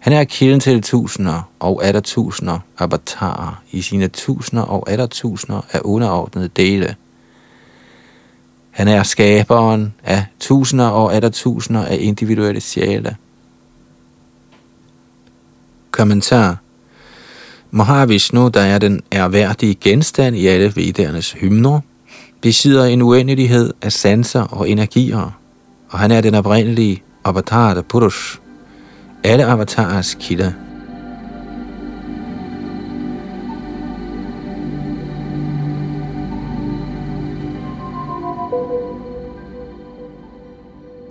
Han 0.00 0.12
er 0.12 0.24
kilden 0.24 0.60
til 0.60 0.82
tusinder 0.82 1.50
og 1.58 1.84
atter 1.84 2.00
tusinder 2.00 2.58
avatarer 2.78 3.62
i 3.70 3.82
sine 3.82 4.08
tusinder 4.08 4.62
og 4.62 4.90
atter 4.90 5.06
tusinder 5.06 5.60
af 5.72 5.80
underordnede 5.84 6.48
dele. 6.48 6.96
Han 8.70 8.88
er 8.88 9.02
skaberen 9.02 9.94
af 10.04 10.24
tusinder 10.40 10.86
og 10.86 11.14
atter 11.14 11.28
tusinder 11.28 11.84
af 11.84 11.96
individuelle 12.00 12.60
sjæle. 12.60 13.16
Kommentar 15.90 16.56
Mahavishnu, 17.70 18.48
der 18.48 18.60
er 18.60 18.78
den 18.78 19.00
erhverdige 19.10 19.74
genstand 19.74 20.36
i 20.36 20.46
alle 20.46 20.72
vedernes 20.76 21.32
hymner, 21.32 21.80
besidder 22.40 22.84
en 22.84 23.02
uendelighed 23.02 23.72
af 23.82 23.92
sanser 23.92 24.42
og 24.42 24.70
energier, 24.70 25.38
og 25.88 25.98
han 25.98 26.10
er 26.10 26.20
den 26.20 26.34
oprindelige 26.34 27.02
avatar 27.24 27.82
Purush, 27.82 28.38
alle 29.24 29.44
avatarers 29.44 30.14
kilder. 30.14 30.54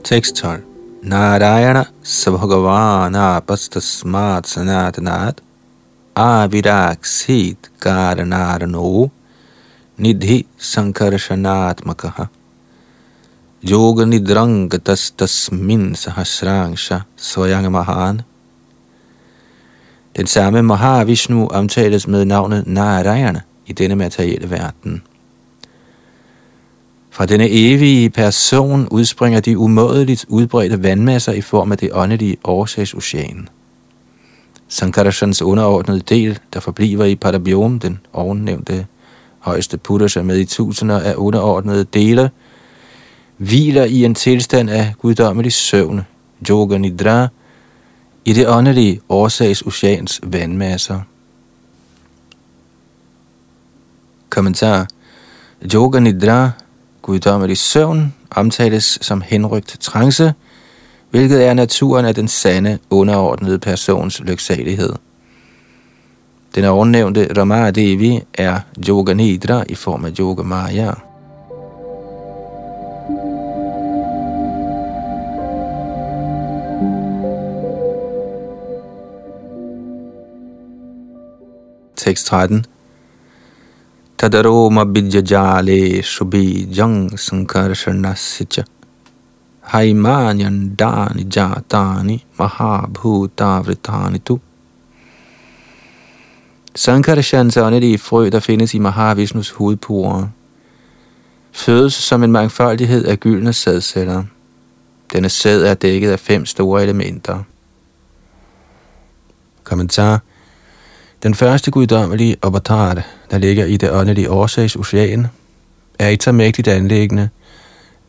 Tekst 0.03 0.35
12. 0.41 0.63
Narayana 1.03 1.85
sabhagavana 2.03 3.41
pastasmat 3.45 4.45
sanatanat 4.45 5.39
aviraksit 6.15 7.69
karanarano 7.79 9.11
nidhi 9.99 10.45
sankarshanatmakaha 10.57 12.29
Yoga 13.63 14.05
tas 14.79 15.11
tasmin 15.11 15.95
sahasrangsha 15.95 16.99
svayang 17.17 17.71
mahan. 17.71 18.21
Den 20.15 20.27
samme 20.27 20.61
Mahavishnu 20.61 21.47
omtales 21.47 22.07
med 22.07 22.25
navnet 22.25 22.67
Narayana 22.67 23.41
i 23.67 23.73
denne 23.73 23.95
materielle 23.95 24.49
verden. 24.49 25.01
Fra 27.09 27.25
denne 27.25 27.49
evige 27.49 28.09
person 28.09 28.87
udspringer 28.87 29.39
de 29.39 29.57
umådeligt 29.57 30.25
udbredte 30.27 30.83
vandmasser 30.83 31.31
i 31.33 31.41
form 31.41 31.71
af 31.71 31.77
det 31.77 31.89
åndelige 31.93 32.37
årsagsocean. 32.43 33.47
Sankarashans 34.67 35.41
underordnede 35.41 35.99
del, 35.99 36.39
der 36.53 36.59
forbliver 36.59 37.05
i 37.05 37.15
Padabiom, 37.15 37.79
den 37.79 37.99
ovennævnte 38.13 38.85
højeste 39.39 39.77
Purusha 39.77 40.21
med 40.21 40.37
i 40.39 40.45
tusinder 40.45 40.99
af 40.99 41.13
underordnede 41.17 41.83
dele, 41.83 42.31
hviler 43.39 43.83
i 43.83 44.05
en 44.05 44.15
tilstand 44.15 44.69
af 44.69 44.93
guddommelig 44.97 45.53
søvn, 45.53 46.01
yoga 46.49 46.77
nidra, 46.77 47.27
i 48.25 48.33
det 48.33 48.49
åndelige 48.49 49.01
årsagsoceans 49.09 50.19
vandmasser. 50.23 51.01
Kommentar 54.29 54.87
Yoga 55.73 55.99
nidra, 55.99 56.51
guddommelig 57.01 57.57
søvn, 57.57 58.13
omtales 58.31 58.99
som 59.01 59.21
henrygt 59.21 59.77
trance, 59.79 60.33
hvilket 61.09 61.47
er 61.47 61.53
naturen 61.53 62.05
af 62.05 62.15
den 62.15 62.27
sande, 62.27 62.79
underordnede 62.89 63.59
persons 63.59 64.19
lyksalighed. 64.19 64.93
Den 66.55 66.65
ovennævnte 66.65 67.29
Ramadevi 67.37 68.19
er 68.33 68.59
Yoga 68.87 69.13
Nidra 69.13 69.63
i 69.69 69.75
form 69.75 70.05
af 70.05 70.11
Yoga 70.19 70.43
Maya. 70.43 71.08
Tekst 82.09 82.27
13. 82.27 82.65
Tadaroma 84.17 84.83
bidjajale 84.85 86.01
shubi 86.01 86.65
jang 86.77 87.17
sankarshanasya 87.17 88.65
haimanyan 89.61 90.75
dani 90.79 91.23
jatani 91.35 92.25
mahabhutavritani 92.39 94.19
tu. 94.25 94.39
Sankarshans 96.75 97.57
åndelige 97.57 97.97
frø, 97.97 98.29
der 98.29 98.39
findes 98.39 98.73
i 98.73 98.79
Mahavishnus 98.79 99.49
hovedporer, 99.49 100.27
fødes 101.51 101.93
som 101.93 102.23
en 102.23 102.31
mangfoldighed 102.31 103.05
af 103.05 103.19
gyldne 103.19 103.53
sædceller. 103.53 104.23
Denne 105.13 105.29
sæd 105.29 105.63
er 105.63 105.73
dækket 105.73 106.11
af 106.11 106.19
fem 106.19 106.45
store 106.45 106.83
elementer. 106.83 107.43
Kommentar 109.63 110.21
den 111.23 111.35
første 111.35 111.71
guddommelige 111.71 112.35
avatar, 112.43 113.03
der 113.31 113.37
ligger 113.37 113.65
i 113.65 113.77
det 113.77 113.91
åndelige 113.91 114.31
årsagsocean, 114.31 115.27
er 115.99 116.09
et 116.09 116.23
så 116.23 116.31
mægtigt 116.31 116.67
anlæggende, 116.67 117.29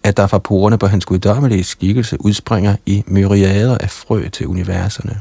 at 0.03 0.17
der 0.17 0.27
fra 0.27 0.39
porerne 0.39 0.79
på 0.79 0.87
hans 0.87 1.05
guddommelige 1.05 1.65
skikkelse 1.65 2.17
udspringer 2.21 2.77
i 2.87 3.05
myriader 3.07 3.79
af 3.79 3.91
frø 3.91 4.29
til 4.29 4.47
universerne. 4.47 5.21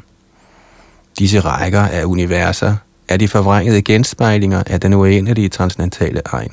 Disse 1.20 1.40
rækker 1.40 1.82
af 1.82 2.04
universer 2.04 2.76
er 3.08 3.18
de 3.18 3.28
forvrængede 3.28 3.82
genspejlinger 3.82 4.64
af 4.68 4.80
den 4.80 4.94
uendelige 4.94 5.50
transcendentale 5.50 6.22
egen. 6.26 6.52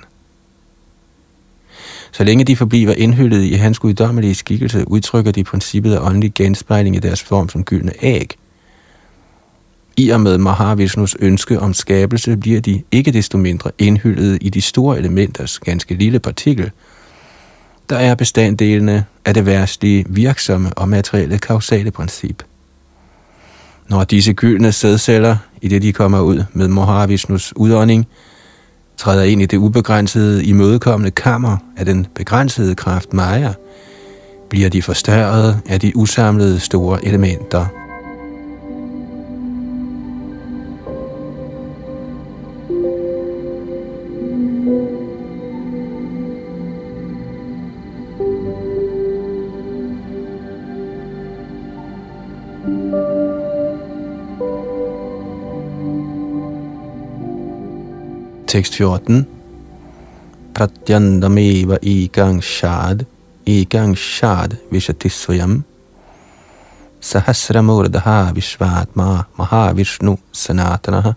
Så 2.13 2.25
længe 2.25 2.45
de 2.45 2.57
forbliver 2.57 2.93
indhyllet 2.93 3.43
i 3.43 3.53
hans 3.53 3.79
guddommelige 3.79 4.35
skikkelse, 4.35 4.89
udtrykker 4.89 5.33
de 5.33 5.45
princippet 5.45 5.95
af 5.95 6.01
åndelig 6.01 6.35
genspejling 6.35 6.97
i 6.97 6.99
deres 6.99 7.23
form 7.23 7.49
som 7.49 7.65
gyldne 7.65 7.93
æg. 8.03 8.37
I 9.99 10.09
og 10.09 10.21
med 10.21 10.39
Mahavishnus 10.39 11.17
ønske 11.21 11.61
om 11.61 11.75
skabelse 11.75 12.37
bliver 12.37 12.61
de 12.61 12.83
ikke 12.93 13.11
desto 13.11 13.39
mindre 13.39 13.71
indhyllet 13.79 14.39
i 14.41 14.49
de 14.49 14.61
store 14.61 14.99
elementers 14.99 15.59
ganske 15.59 15.95
lille 15.95 16.19
partikel, 16.19 16.71
der 17.91 17.97
er 17.97 18.15
bestanddelene 18.15 19.05
af 19.25 19.35
det 19.35 19.47
værstlige, 19.47 20.05
virksomme 20.09 20.73
og 20.73 20.89
materielle 20.89 21.39
kausale 21.39 21.91
princip. 21.91 22.43
Når 23.89 24.05
disse 24.05 24.33
gyldne 24.33 24.73
sædceller, 24.73 25.37
i 25.63 25.69
det 25.69 25.83
de 25.83 25.93
kommer 25.93 26.21
ud 26.21 26.45
med 26.53 26.69
Mahavishnus 26.69 27.53
udånding, 27.57 28.07
træder 28.97 29.25
ind 29.25 29.43
i 29.43 29.47
det 29.47 29.57
ubegrænsede, 29.57 30.45
imødekommende 30.45 31.11
kammer 31.11 31.57
af 31.77 31.85
den 31.85 32.07
begrænsede 32.15 32.75
kraft 32.75 33.13
Maya, 33.13 33.53
bliver 34.49 34.69
de 34.69 34.83
forstørret 34.83 35.61
af 35.69 35.81
de 35.81 35.97
usamlede 35.97 36.61
store 36.61 37.05
elementer– 37.05 37.67
Tekst 58.57 58.75
14. 58.75 59.27
Pratyandameva 60.55 61.77
ikang 61.83 62.45
shad, 62.45 63.05
ikang 63.47 63.97
shad 63.99 64.57
vishatisvayam, 64.73 65.63
sahasramurdaha 67.01 68.33
vishvatma 68.33 69.25
mahavishnu 69.39 70.17
sanatanaha. 70.33 71.13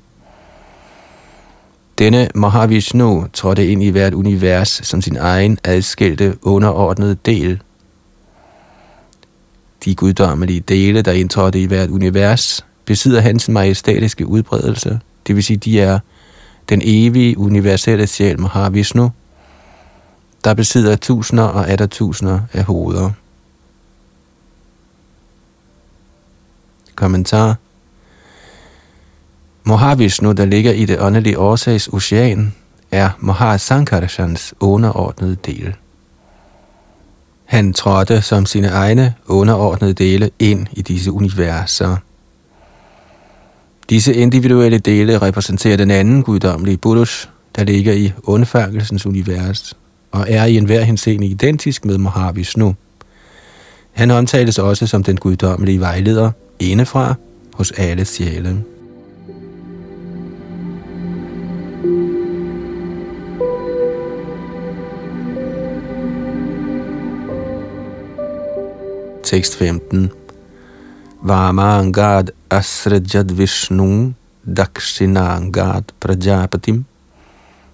Denne 1.99 2.30
Mahavishnu 2.36 3.28
trådte 3.34 3.67
ind 3.67 3.84
i 3.84 3.89
hvert 3.89 4.13
univers 4.13 4.82
som 4.84 5.02
sin 5.02 5.17
egen 5.17 5.58
adskilte 5.63 6.38
underordnede 6.41 7.15
del. 7.15 7.62
De 9.86 9.95
guddommelige 9.95 10.60
dele, 10.60 11.02
der 11.02 11.12
indtrådte 11.12 11.62
i 11.62 11.65
hvert 11.65 11.89
univers, 11.89 12.65
besidder 12.86 13.21
hans 13.21 13.49
majestætiske 13.49 14.28
udbredelse, 14.28 14.99
det 15.28 15.36
vil 15.36 15.43
sige, 15.43 15.58
de 15.58 15.82
er 15.82 15.99
den 16.69 16.82
evige 16.84 17.38
universelle 17.38 18.08
sjæl 18.08 18.39
Mahavishnu, 18.39 19.12
der 20.43 20.53
besidder 20.53 20.95
tusinder 20.95 21.43
og 21.43 21.69
atter 21.69 21.86
tusinder 21.86 22.39
af 22.53 22.63
hoveder. 22.63 23.12
Kommentar 26.95 27.55
Mahavishnu, 29.63 30.32
der 30.32 30.45
ligger 30.45 30.71
i 30.71 30.86
det 30.86 31.01
åndelige 31.01 31.39
årsags 31.39 31.88
ocean, 31.88 32.53
er 32.91 33.10
Mahasankarshans 33.19 34.53
underordnede 34.60 35.36
del. 35.45 35.75
Han 37.45 37.73
trådte 37.73 38.21
som 38.21 38.45
sine 38.45 38.67
egne 38.67 39.15
underordnede 39.27 39.93
dele 39.93 40.29
ind 40.39 40.67
i 40.71 40.82
disse 40.82 41.12
universer– 41.12 41.97
Disse 43.89 44.13
individuelle 44.13 44.78
dele 44.78 45.17
repræsenterer 45.17 45.78
den 45.78 45.91
anden 45.91 46.23
guddommelige 46.23 46.78
Buddhas, 46.78 47.30
der 47.56 47.63
ligger 47.63 47.93
i 47.93 48.12
undfangelsens 48.23 49.06
univers 49.06 49.78
og 50.12 50.25
er 50.30 50.45
i 50.45 50.58
enhver 50.58 50.82
henseende 50.82 51.28
identisk 51.28 51.86
med 51.86 51.97
Mahavishnu. 51.97 52.75
Han 53.91 54.12
omtales 54.12 54.60
også 54.60 54.88
som 54.88 55.04
den 55.04 55.17
guddommelige 55.17 55.80
vejleder 55.80 56.32
indefra 56.60 57.13
hos 57.54 57.71
alle 57.71 58.06
sjæle. 58.06 58.63
Tekst 69.23 69.58
15 69.58 70.12
Vamangad 71.21 72.32
asrajad 72.49 73.32
Vishnu 73.32 74.13
Dakshinangad 74.45 75.84
Prajapatim 75.99 76.86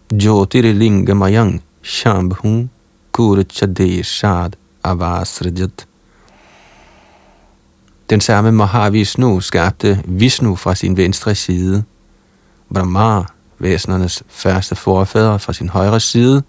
Jyotirlingamayang 0.09 1.61
Shambhu 1.83 2.67
Kurchadeshad 3.11 4.55
Avasrajat 4.83 5.87
Den 8.09 8.21
samme 8.21 8.51
Mahavishnu 8.51 9.41
skabte 9.41 10.03
Vishnu 10.05 10.55
fra 10.55 10.75
sin 10.75 10.97
venstre 10.97 11.35
side, 11.35 11.83
Brahma, 12.73 13.25
væsenernes 13.59 14.23
første 14.29 14.75
forfader, 14.75 15.37
fra 15.37 15.53
sin 15.53 15.69
højre 15.69 15.99
side, 15.99 16.43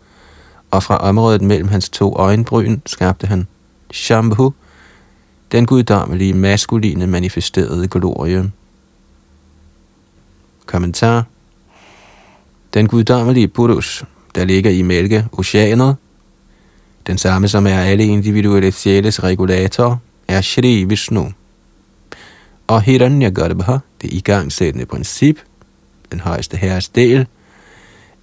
og 0.71 0.83
fra 0.83 0.97
området 0.97 1.43
mellem 1.43 1.69
hans 1.69 1.89
to 1.89 2.17
øjenbryn 2.17 2.81
skabte 2.87 3.27
han 3.27 3.49
Shambhu, 3.93 4.53
den 5.53 5.67
guddommelige 5.67 6.35
maskuline 6.35 7.07
manifesterede 7.07 7.89
glorie. 7.89 8.53
Kommentar 10.67 11.25
Den 12.75 12.87
guddommelige 12.87 13.49
Purus, 13.49 14.05
der 14.35 14.45
ligger 14.45 14.71
i 14.71 14.83
mælke 14.83 15.27
oceanet, 15.33 15.97
den 17.07 17.19
samme 17.19 17.49
som 17.49 17.67
er 17.67 17.81
alle 17.81 18.05
individuelle 18.05 18.73
sjæles 18.73 19.23
regulator, 19.23 20.01
er 20.29 20.41
Shri 20.41 20.85
Vishnu. 20.85 21.33
Og 22.67 22.83
Hiranyagarbha, 22.83 23.79
det 24.03 24.13
igangsættende 24.13 24.87
princip, 24.87 25.39
den 26.13 26.21
højeste 26.21 26.57
herres 26.57 26.89
del, 26.89 27.27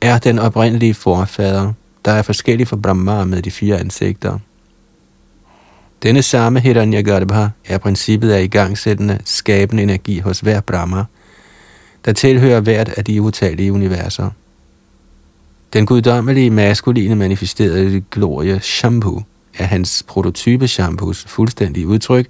er 0.01 0.17
den 0.17 0.39
oprindelige 0.39 0.93
forfader, 0.93 1.73
der 2.05 2.11
er 2.11 2.21
forskellig 2.21 2.67
fra 2.67 2.75
Brahma 2.75 3.25
med 3.25 3.41
de 3.41 3.51
fire 3.51 3.79
ansigter– 3.79 4.39
denne 6.03 6.21
samme 6.21 6.59
Hiranyagarbha 6.59 7.47
er 7.65 7.77
princippet 7.77 8.31
af 8.31 8.43
igangsættende, 8.43 9.19
skabende 9.25 9.83
energi 9.83 10.19
hos 10.19 10.39
hver 10.39 10.61
Brahma, 10.61 11.03
der 12.05 12.13
tilhører 12.13 12.59
hvert 12.59 12.89
af 12.89 13.05
de 13.05 13.21
utallige 13.21 13.73
universer. 13.73 14.29
Den 15.73 15.85
guddommelige 15.85 16.49
maskuline 16.49 17.15
manifesterede 17.15 18.03
glorie 18.11 18.59
Shambhu 18.59 19.21
er 19.57 19.63
hans 19.63 20.03
prototype 20.07 20.67
Shambhus 20.67 21.25
fuldstændige 21.25 21.87
udtryk, 21.87 22.27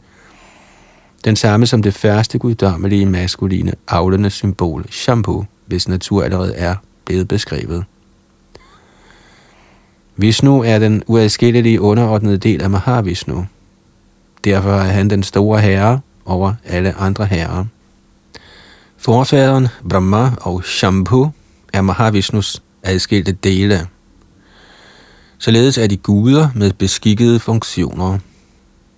den 1.25 1.35
samme 1.35 1.65
som 1.65 1.81
det 1.81 1.93
første 1.93 2.39
guddommelige 2.39 3.05
maskuline 3.05 3.71
avlende 3.87 4.29
symbol 4.29 4.85
Shambhu, 4.91 5.45
hvis 5.65 5.87
natur 5.87 6.23
allerede 6.23 6.55
er 6.55 6.75
blevet 7.05 7.27
beskrevet. 7.27 7.85
Vishnu 10.15 10.63
er 10.63 10.79
den 10.79 11.03
uadskillelige 11.07 11.81
underordnede 11.81 12.37
del 12.37 12.61
af 12.61 12.69
Mahavishnu, 12.69 13.45
Derfor 14.43 14.71
er 14.71 14.91
han 14.91 15.09
den 15.09 15.23
store 15.23 15.61
herre 15.61 15.99
over 16.25 16.53
alle 16.65 16.93
andre 16.93 17.25
herrer. 17.25 17.65
Forfaderen 18.97 19.67
Brahma 19.89 20.31
og 20.41 20.63
Shambhu 20.63 21.29
er 21.73 21.81
Mahavishnus 21.81 22.61
adskilte 22.83 23.31
dele. 23.31 23.87
Således 25.37 25.77
er 25.77 25.87
de 25.87 25.97
guder 25.97 26.49
med 26.55 26.73
beskikkede 26.73 27.39
funktioner. 27.39 28.19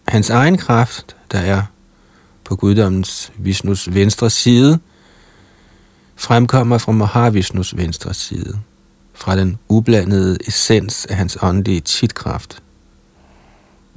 Hans 0.08 0.30
egen 0.30 0.58
kraft, 0.58 1.16
der 1.32 1.40
er 1.40 1.62
på 2.44 2.56
guddommens 2.56 3.32
Vishnus 3.38 3.94
venstre 3.94 4.30
side, 4.30 4.80
fremkommer 6.16 6.78
fra 6.78 6.92
Mahavishnus 6.92 7.78
venstre 7.78 8.14
side, 8.14 8.60
fra 9.14 9.36
den 9.38 9.58
ublandede 9.68 10.38
essens 10.48 11.06
af 11.06 11.16
hans 11.16 11.38
åndelige 11.42 11.80
chitkraft. 11.80 12.62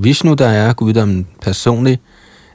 Vishnu, 0.01 0.35
der 0.35 0.49
er 0.49 0.73
guddommen 0.73 1.27
personlig, 1.43 1.99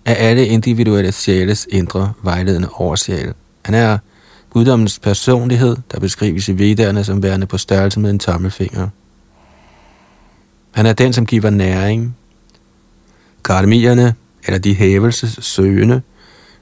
er 0.06 0.14
alle 0.14 0.48
individuelle 0.48 1.12
sjæles 1.12 1.68
indre 1.70 2.14
vejledende 2.22 2.70
oversjæl. 2.74 3.34
Han 3.66 3.76
er 3.76 3.98
guddommens 4.50 5.00
personlighed, 5.00 5.78
der 5.92 6.00
beskrives 6.00 6.50
i 6.50 6.58
vedderne 6.58 7.04
som 7.04 7.24
værende 7.24 7.48
på 7.48 7.58
størrelse 7.58 8.00
med 8.00 8.10
en 8.10 8.20
tommelfinger. 8.20 8.88
Han 10.72 10.86
er 10.86 10.94
den, 10.94 11.14
som 11.14 11.26
giver 11.26 11.50
næring. 11.50 12.18
Karmierne, 13.46 14.16
eller 14.46 14.60
de 14.60 14.76
hævelsessøgende, 14.76 16.02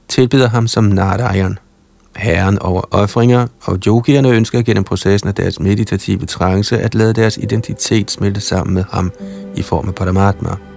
tilbyder 0.07 0.49
ham 0.49 0.67
som 0.67 0.83
Narayan, 0.83 1.57
herren 2.15 2.59
over 2.59 2.81
offringer, 2.91 3.47
og 3.61 3.79
yogierne 3.87 4.29
ønsker 4.29 4.61
gennem 4.61 4.83
processen 4.83 5.27
af 5.27 5.35
deres 5.35 5.59
meditative 5.59 6.25
trance 6.25 6.79
at 6.79 6.95
lade 6.95 7.13
deres 7.13 7.37
identitet 7.37 8.11
smelte 8.11 8.41
sammen 8.41 8.73
med 8.73 8.83
ham 8.91 9.11
i 9.55 9.61
form 9.61 9.87
af 9.87 9.95
Paramatma. 9.95 10.70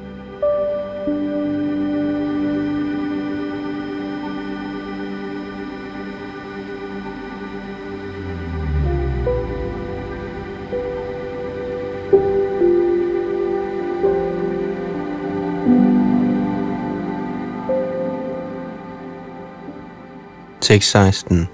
Tekst 20.64 20.90
16. 20.90 21.48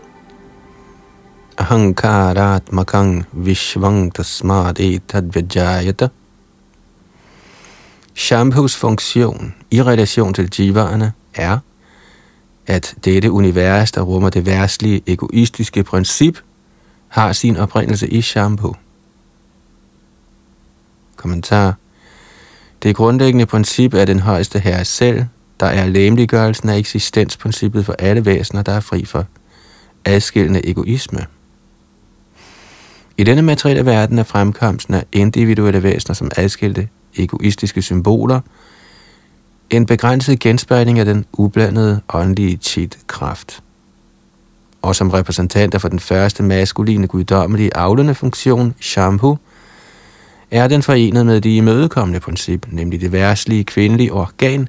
Ahankarat 1.58 2.72
makang 2.72 3.24
vishvang 3.32 4.14
tasmad 4.14 4.80
etadvajayata. 4.80 6.08
Shambhus 8.14 8.76
funktion 8.76 9.54
i 9.70 9.82
relation 9.82 10.34
til 10.34 10.50
jivaerne 10.58 11.12
er, 11.34 11.58
at 12.66 12.94
dette 13.04 13.30
univers, 13.30 13.92
der 13.92 14.02
rummer 14.02 14.30
det 14.30 14.46
værtslige 14.46 15.02
egoistiske 15.06 15.84
princip, 15.84 16.38
har 17.08 17.32
sin 17.32 17.56
oprindelse 17.56 18.08
i 18.08 18.22
Shambhu. 18.22 18.74
Kommentar. 21.16 21.74
Det 22.82 22.96
grundlæggende 22.96 23.46
princip 23.46 23.94
er 23.94 24.04
den 24.04 24.20
højeste 24.20 24.58
herre 24.58 24.84
selv, 24.84 25.24
der 25.60 25.66
er 25.66 25.86
læmeliggørelsen 25.86 26.68
af 26.68 26.78
eksistensprincippet 26.78 27.86
for 27.86 27.94
alle 27.98 28.24
væsener, 28.24 28.62
der 28.62 28.72
er 28.72 28.80
fri 28.80 29.04
for 29.04 29.24
adskillende 30.04 30.68
egoisme. 30.68 31.26
I 33.16 33.24
denne 33.24 33.42
materielle 33.42 33.86
verden 33.86 34.18
er 34.18 34.22
fremkomsten 34.22 34.94
af 34.94 35.04
individuelle 35.12 35.82
væsener 35.82 36.14
som 36.14 36.30
adskilte 36.36 36.88
egoistiske 37.16 37.82
symboler 37.82 38.40
en 39.70 39.86
begrænset 39.86 40.38
genspejling 40.38 40.98
af 40.98 41.04
den 41.04 41.24
ublandede 41.32 42.00
åndelige 42.08 42.56
chit-kraft. 42.56 43.62
Og 44.82 44.96
som 44.96 45.10
repræsentanter 45.10 45.78
for 45.78 45.88
den 45.88 46.00
første 46.00 46.42
maskuline 46.42 47.06
guddommelige 47.06 47.76
aflende 47.76 48.14
funktion, 48.14 48.74
shampoo, 48.80 49.38
er 50.50 50.68
den 50.68 50.82
forenet 50.82 51.26
med 51.26 51.40
det 51.40 51.50
imødekommende 51.50 52.20
princip, 52.20 52.66
nemlig 52.70 53.00
det 53.00 53.12
værslige 53.12 53.64
kvindelige 53.64 54.12
organ, 54.12 54.68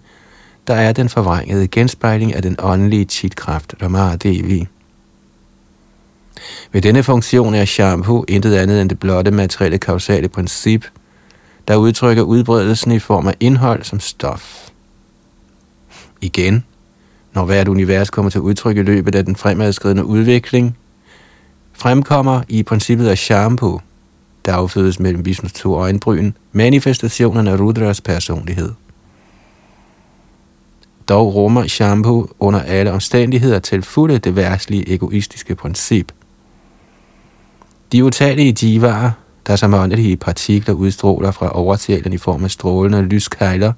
der 0.68 0.74
er 0.74 0.92
den 0.92 1.10
forvrængede 1.10 1.68
genspejling 1.68 2.36
af 2.36 2.42
den 2.42 2.56
åndelige 2.60 3.06
chitkraft 3.06 3.76
Ramar 3.82 4.16
Devi. 4.16 4.68
Ved 6.72 6.82
denne 6.82 7.04
funktion 7.04 7.54
er 7.54 7.66
shampoo 7.66 8.26
intet 8.28 8.56
andet 8.56 8.82
end 8.82 8.90
det 8.90 9.00
blotte 9.00 9.32
materielle 9.32 9.78
kausale 9.78 10.30
princip, 10.30 10.86
der 11.68 11.76
udtrykker 11.76 12.24
udbredelsen 12.24 12.92
i 12.92 13.00
form 13.00 13.28
af 13.28 13.34
indhold 13.40 13.84
som 13.84 14.00
stof. 14.00 14.70
Igen, 16.22 16.64
når 17.34 17.46
hvert 17.46 17.68
univers 17.68 18.10
kommer 18.10 18.32
til 18.32 18.42
udtryk 18.42 18.78
i 18.78 18.82
løbet 18.82 19.16
af 19.16 19.26
den 19.26 19.36
fremadskridende 19.36 20.06
udvikling, 20.06 20.78
fremkommer 21.74 22.42
i 22.48 22.64
princippet 22.64 23.08
af 23.08 23.18
shampoo, 23.18 23.80
der 24.46 24.54
affødes 24.54 25.00
mellem 25.00 25.26
Vishnus 25.26 25.54
to 25.54 25.76
øjenbryn, 25.76 26.32
manifestationen 26.52 27.48
af 27.48 27.60
Rudras 27.60 28.02
personlighed. 28.02 28.72
Dog 31.12 31.36
rummer 31.36 31.68
shampoo 31.68 32.28
under 32.40 32.60
alle 32.60 32.92
omstændigheder 32.92 33.60
til 33.60 33.82
fulde 33.82 34.18
det 34.18 34.36
værtslige 34.36 34.94
egoistiske 34.94 35.56
princip. 35.56 36.12
De 37.92 38.06
utallige 38.06 38.52
divaer, 38.54 39.12
der 39.48 39.56
som 39.56 39.74
åndelige 39.74 40.18
partikler 40.18 40.74
udstråler 40.74 41.32
fra 41.32 41.58
oversjælen 41.60 42.14
i 42.14 42.18
form 42.18 42.44
af 42.44 42.52
strålende 42.52 43.02
lyskejler, 43.02 43.74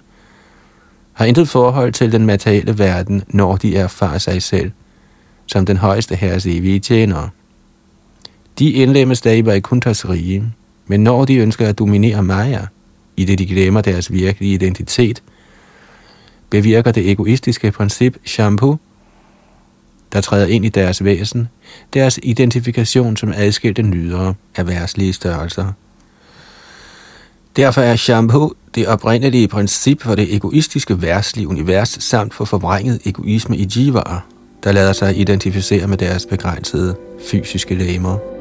har 1.13 1.25
intet 1.25 1.49
forhold 1.49 1.93
til 1.93 2.11
den 2.11 2.25
materielle 2.25 2.77
verden, 2.77 3.23
når 3.27 3.55
de 3.55 3.75
erfarer 3.75 4.17
sig 4.17 4.43
selv, 4.43 4.71
som 5.45 5.65
den 5.65 5.77
højeste 5.77 6.15
herres 6.15 6.45
evige 6.45 6.79
tjenere. 6.79 7.29
De 8.59 8.71
indlemmes 8.71 9.21
da 9.21 9.35
i 9.35 9.45
Vaikunthas 9.45 10.09
rige, 10.09 10.43
men 10.87 11.03
når 11.03 11.25
de 11.25 11.35
ønsker 11.35 11.67
at 11.67 11.79
dominere 11.79 12.23
Maya, 12.23 12.65
i 13.17 13.25
det 13.25 13.39
de 13.39 13.45
glemmer 13.45 13.81
deres 13.81 14.11
virkelige 14.11 14.53
identitet, 14.53 15.23
bevirker 16.53 16.91
det 16.91 17.11
egoistiske 17.11 17.71
princip 17.71 18.17
shampoo, 18.25 18.77
der 20.13 20.21
træder 20.21 20.47
ind 20.47 20.65
i 20.65 20.69
deres 20.69 21.03
væsen, 21.03 21.47
deres 21.93 22.19
identifikation 22.23 23.17
som 23.17 23.33
adskilte 23.35 23.81
nydere 23.81 24.33
af 24.55 24.67
værslige 24.67 25.13
størrelser. 25.13 25.71
Derfor 27.55 27.81
er 27.81 27.95
shampoo 27.95 28.51
det 28.75 28.87
oprindelige 28.87 29.47
princip 29.47 30.01
for 30.01 30.15
det 30.15 30.35
egoistiske 30.35 31.01
værslige 31.01 31.47
univers 31.47 31.89
samt 31.89 32.33
for 32.33 32.45
forvrænget 32.45 32.99
egoisme 33.05 33.57
i 33.57 33.67
jivaer, 33.75 34.27
der 34.63 34.71
lader 34.71 34.93
sig 34.93 35.17
identificere 35.17 35.87
med 35.87 35.97
deres 35.97 36.25
begrænsede 36.25 36.95
fysiske 37.29 37.75
lemmer. 37.75 38.32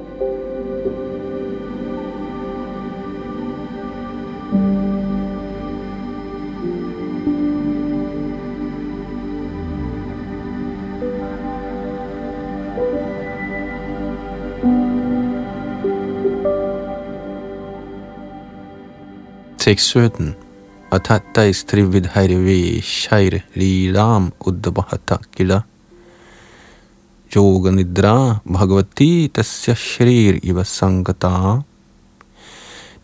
Tekst 19.62 19.92
17. 19.94 20.34
Atatta 20.90 21.44
istrividhairve 21.46 22.82
shair 22.82 23.44
lilam 23.54 24.32
uddabhata 24.42 25.20
kila 25.36 25.60
yoga 27.30 27.70
nidra 27.70 28.40
bhagavati 28.42 29.28
tasya 29.28 29.76
shrir 29.78 30.40
iva 30.42 30.64
sangata. 30.64 31.62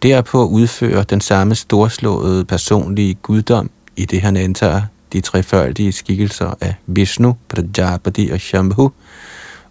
Derpå 0.03 0.47
udfører 0.47 1.03
den 1.03 1.21
samme 1.21 1.55
storslåede 1.55 2.45
personlige 2.45 3.15
guddom, 3.15 3.71
i 3.97 4.05
det 4.05 4.21
han 4.21 4.37
antager 4.37 4.83
de 5.13 5.21
trefærdige 5.21 5.93
skikkelser 5.93 6.55
af 6.61 6.75
Vishnu, 6.87 7.37
Prajapati 7.49 8.31
og 8.33 8.41
Shambhu, 8.41 8.93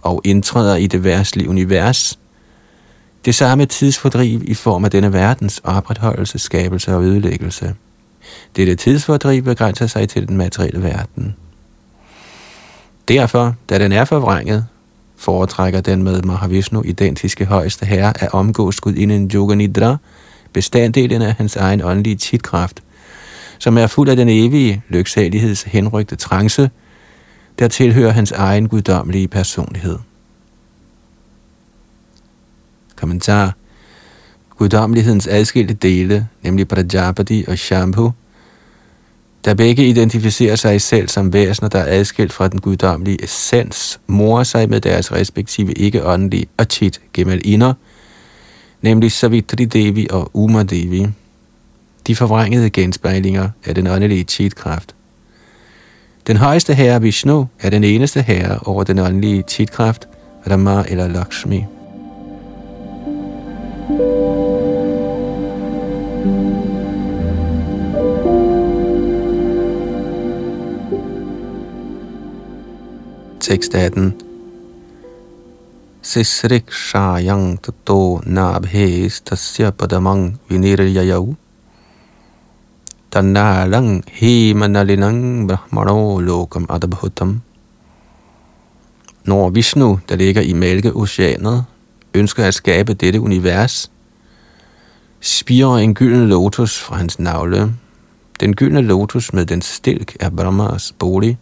og 0.02 0.22
indtræder 0.24 0.76
i 0.76 0.88
det 0.88 1.04
værtslige 1.04 1.50
univers, 1.50 2.20
det 3.26 3.36
samme 3.36 3.66
tidsfordriv 3.66 4.42
i 4.44 4.54
form 4.54 4.86
af 4.86 4.92
denne 4.92 5.14
verdens 5.14 5.62
opretholdelse, 5.64 6.40
skabelse 6.40 6.96
og 6.96 7.04
ødelæggelse. 7.04 7.76
Dette 8.56 8.76
tidsfordriv 8.76 9.44
begrænser 9.44 9.88
sig 9.88 10.10
til 10.10 10.28
den 10.28 10.38
materielle 10.38 10.84
verden. 10.84 11.36
Derfor, 13.08 13.56
da 13.70 13.80
den 13.80 13.92
er 13.92 14.06
forvrænget, 14.06 14.66
foretrækker 15.18 15.82
den 15.82 16.04
med 16.04 16.22
Mahavishnu 16.22 16.82
identiske 16.86 17.46
højeste 17.46 17.86
herre 17.86 18.24
at 18.24 18.34
omgås 18.34 18.80
inden 18.98 19.32
Yoga 19.34 19.56
Nidra, 19.56 19.98
bestanddelen 20.54 21.22
af 21.22 21.34
hans 21.34 21.56
egen 21.56 21.82
åndelige 21.84 22.16
titkraft, 22.16 22.84
som 23.60 23.78
er 23.78 23.88
fuld 23.88 24.10
af 24.10 24.16
den 24.16 24.30
evige 24.30 24.84
lyksaligheds 24.90 25.64
henrygte 25.64 26.16
trance, 26.16 26.70
der 27.60 27.68
tilhører 27.68 28.12
hans 28.12 28.32
egen 28.32 28.68
guddommelige 28.68 29.28
personlighed. 29.28 29.98
Kommentar. 32.98 33.54
Guddommelighedens 34.58 35.28
adskilte 35.28 35.74
dele, 35.74 36.28
nemlig 36.42 36.68
Prajapati 36.68 37.46
og 37.48 37.58
Shambhu, 37.58 38.12
der 39.46 39.54
begge 39.54 39.88
identificerer 39.88 40.56
sig 40.56 40.82
selv 40.82 41.08
som 41.08 41.34
væsener, 41.34 41.70
der 41.70 41.80
er 41.80 42.00
adskilt 42.00 42.34
fra 42.34 42.48
den 42.48 42.62
guddommelige 42.62 43.24
essens, 43.24 44.00
morer 44.08 44.44
sig 44.44 44.70
med 44.70 44.82
deres 44.82 45.12
respektive 45.12 45.74
ikke-åndelige 45.74 46.46
Achit 46.58 47.02
gemelinder, 47.14 47.74
nemlig 48.82 49.12
Savitri 49.12 49.66
Devi 49.66 50.08
og 50.10 50.32
Uma 50.34 50.64
Devi. 50.64 51.08
De 52.08 52.16
forvrængede 52.16 52.70
genspejlinger 52.70 53.50
af 53.66 53.76
den 53.76 53.88
åndelige 53.88 54.24
chitkraft. 54.24 54.96
Den 56.28 56.38
højeste 56.38 56.74
herre 56.74 57.02
Vishnu 57.02 57.48
er 57.60 57.70
den 57.70 57.84
eneste 57.84 58.22
herre 58.22 58.60
over 58.60 58.84
den 58.84 59.00
åndelige 59.00 59.44
chitkraft, 59.48 60.08
Rama 60.50 60.84
eller 60.88 61.08
Lakshmi. 61.08 61.66
Tekst 63.88 63.96
18 73.72 74.12
Sisrik 76.04 76.68
shayang 76.68 77.64
tato 77.64 78.20
nabhes 78.28 79.24
tasya 79.24 79.72
padamang 79.72 80.36
viniryayav 80.52 81.32
Tanalang 83.08 84.04
himanalinang 84.04 85.48
brahmano 85.48 86.20
lokam 86.20 86.68
adabhutam. 86.68 87.40
Når 89.24 89.50
Vishnu, 89.56 90.04
der 90.10 90.16
ligger 90.20 90.44
i 90.44 90.52
Mælkeoceanet, 90.52 91.77
ønsker 92.14 92.46
at 92.46 92.54
skabe 92.54 92.94
dette 92.94 93.22
univers, 93.22 93.92
spirer 95.22 95.78
en 95.78 95.96
gylden 95.96 96.28
lotus 96.28 96.80
fra 96.80 96.96
hans 96.96 97.20
navle. 97.20 97.74
Den 98.40 98.56
gyldne 98.56 98.82
lotus 98.82 99.34
med 99.34 99.46
den 99.46 99.62
stilk 99.62 100.18
er 100.20 100.30
Brahmas 100.30 100.94
bolig, 101.00 101.38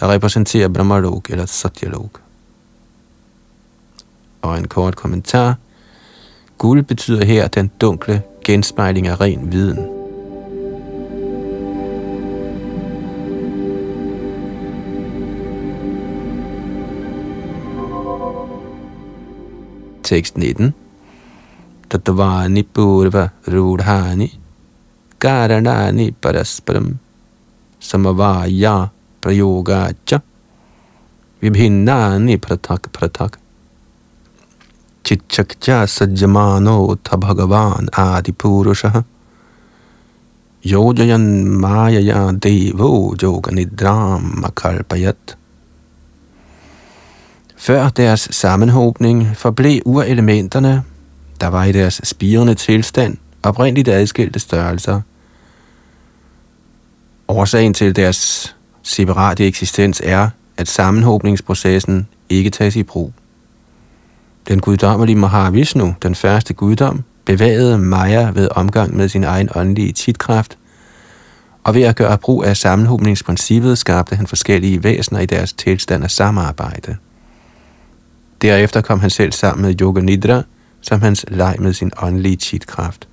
der 0.00 0.12
repræsenterer 0.12 0.68
Brahmalok 0.68 1.30
eller 1.30 1.46
Satyalok. 1.46 2.20
Og 4.42 4.58
en 4.58 4.68
kort 4.68 4.96
kommentar. 4.96 5.54
Guld 6.58 6.82
betyder 6.82 7.24
her 7.24 7.48
den 7.48 7.70
dunkle 7.80 8.22
genspejling 8.44 9.06
af 9.06 9.20
ren 9.20 9.52
viden. 9.52 9.95
Tekst 20.06 20.36
19. 20.38 20.72
Tatvani 21.90 22.62
purva 22.62 23.24
rudhani 23.50 24.28
karanani 25.18 26.14
parasparam 26.22 26.94
samavaya 27.80 28.90
prayogacha 29.20 30.22
vibhinnani 31.42 32.36
pratak 32.38 32.86
pratak 32.94 33.32
chichakcha 35.02 35.78
sajjamano 35.96 36.76
tha 37.02 37.16
bhagavan 37.24 37.90
adipurushah 37.90 39.02
yojayan 40.62 41.26
mayaya 41.62 42.30
devo 42.44 42.90
yoga 43.22 43.50
makalpayat 44.42 45.34
før 47.56 47.88
deres 47.88 48.28
sammenhobning 48.30 49.36
forblev 49.36 49.82
urelementerne, 49.84 50.82
der 51.40 51.46
var 51.46 51.64
i 51.64 51.72
deres 51.72 52.00
spirende 52.04 52.54
tilstand, 52.54 53.16
oprindeligt 53.42 53.88
adskilte 53.88 54.38
størrelser. 54.38 55.00
Årsagen 57.28 57.74
til 57.74 57.96
deres 57.96 58.54
separate 58.82 59.46
eksistens 59.46 60.02
er, 60.04 60.28
at 60.56 60.68
sammenhobningsprocessen 60.68 62.06
ikke 62.28 62.50
tages 62.50 62.76
i 62.76 62.82
brug. 62.82 63.12
Den 64.48 64.60
guddommelige 64.60 65.16
Mahavishnu, 65.16 65.94
den 66.02 66.14
første 66.14 66.54
guddom, 66.54 67.04
bevægede 67.24 67.78
Maya 67.78 68.30
ved 68.30 68.48
omgang 68.50 68.96
med 68.96 69.08
sin 69.08 69.24
egen 69.24 69.48
åndelige 69.54 69.92
titkraft, 69.92 70.58
og 71.64 71.74
ved 71.74 71.82
at 71.82 71.96
gøre 71.96 72.18
brug 72.18 72.44
af 72.44 72.56
sammenhobningsprincippet 72.56 73.78
skabte 73.78 74.16
han 74.16 74.26
forskellige 74.26 74.84
væsener 74.84 75.20
i 75.20 75.26
deres 75.26 75.52
tilstand 75.52 76.04
af 76.04 76.10
samarbejde. 76.10 76.96
Derefter 78.42 78.80
kom 78.80 79.00
han 79.00 79.10
selv 79.10 79.32
sammen 79.32 79.66
med 79.66 79.80
Yoga 79.80 80.00
Nidra, 80.00 80.42
som 80.80 81.00
hans 81.00 81.24
leg 81.28 81.56
med 81.58 81.72
sin 81.72 81.90
åndelige 82.02 82.36
chitkraft. 82.36 83.08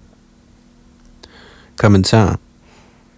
Kommentar 1.77 2.39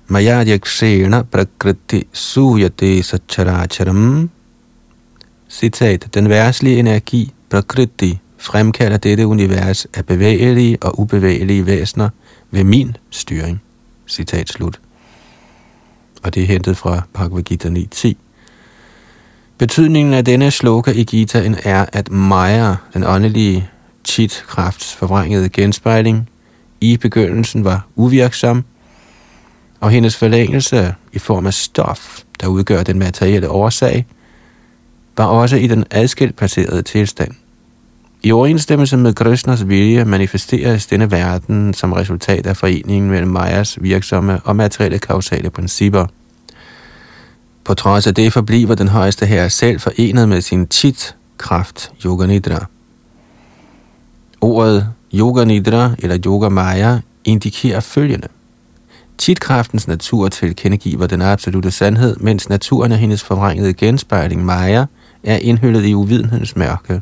Mayadhyakshena 0.07 1.23
prakriti 1.23 2.07
suyate 2.13 3.03
sacharacharam 3.03 4.29
Citat, 5.49 6.09
den 6.13 6.29
værtslige 6.29 6.79
energi, 6.79 7.33
prakriti, 7.49 8.19
fremkalder 8.37 8.97
dette 8.97 9.27
univers 9.27 9.85
af 9.93 10.05
bevægelige 10.05 10.77
og 10.81 10.99
ubevægelige 10.99 11.65
væsener 11.65 12.09
ved 12.51 12.63
min 12.63 12.97
styring. 13.09 13.61
Citat 14.07 14.49
slut. 14.49 14.79
Og 16.23 16.35
det 16.35 16.43
er 16.43 16.47
hentet 16.47 16.77
fra 16.77 17.01
Bhagavad 17.13 17.43
Gita 17.43 17.69
9.10. 17.69 18.13
Betydningen 19.57 20.13
af 20.13 20.25
denne 20.25 20.51
sloka 20.51 20.91
i 20.91 21.03
Gitaen 21.03 21.55
er, 21.63 21.85
at 21.93 22.11
Maya, 22.11 22.75
den 22.93 23.03
åndelige 23.03 23.69
chit 24.05 24.43
krafts 24.47 24.95
forvrængede 24.95 25.49
genspejling, 25.49 26.29
i 26.81 26.97
begyndelsen 26.97 27.63
var 27.63 27.87
uvirksom, 27.95 28.63
og 29.79 29.91
hendes 29.91 30.17
forlængelse 30.17 30.95
i 31.13 31.19
form 31.19 31.45
af 31.45 31.53
stof, 31.53 32.19
der 32.41 32.47
udgør 32.47 32.83
den 32.83 32.99
materielle 32.99 33.49
årsag, 33.49 34.05
var 35.17 35.25
også 35.25 35.55
i 35.55 35.67
den 35.67 35.85
adskilt 35.91 36.35
placerede 36.35 36.81
tilstand. 36.81 37.31
I 38.23 38.31
overensstemmelse 38.31 38.97
med 38.97 39.13
Krishnas 39.13 39.67
vilje 39.67 40.05
manifesteres 40.05 40.87
denne 40.87 41.11
verden 41.11 41.73
som 41.73 41.93
resultat 41.93 42.47
af 42.47 42.57
foreningen 42.57 43.11
mellem 43.11 43.31
Mayas 43.31 43.77
virksomme 43.81 44.39
og 44.43 44.55
materielle 44.55 44.99
kausale 44.99 45.49
principper– 45.49 46.05
på 47.65 47.73
trods 47.73 48.07
af 48.07 48.15
det 48.15 48.33
forbliver 48.33 48.75
den 48.75 48.87
højeste 48.87 49.25
herre 49.25 49.49
selv 49.49 49.79
forenet 49.79 50.29
med 50.29 50.41
sin 50.41 50.67
tit-kraft, 50.67 51.91
Yoga 52.05 52.25
Nidra. 52.25 52.65
Ordet 54.41 54.87
Yoga 55.13 55.43
Nidra 55.43 55.91
eller 55.99 56.17
Yoga 56.25 56.49
Maya 56.49 56.99
indikerer 57.23 57.79
følgende. 57.79 58.27
Titkraftens 59.17 59.87
natur 59.87 60.27
tilkendegiver 60.29 61.07
den 61.07 61.21
absolute 61.21 61.71
sandhed, 61.71 62.17
mens 62.17 62.49
naturen 62.49 62.91
af 62.91 62.97
hendes 62.97 63.23
forvrængede 63.23 63.73
genspejling 63.73 64.45
Maya 64.45 64.85
er 65.23 65.37
indhyllet 65.37 65.85
i 65.85 65.93
uvidenhedens 65.93 66.55
mørke. 66.55 67.01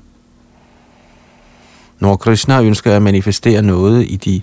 Når 2.00 2.16
Krishna 2.16 2.62
ønsker 2.62 2.96
at 2.96 3.02
manifestere 3.02 3.62
noget 3.62 4.06
i 4.10 4.16
de 4.16 4.42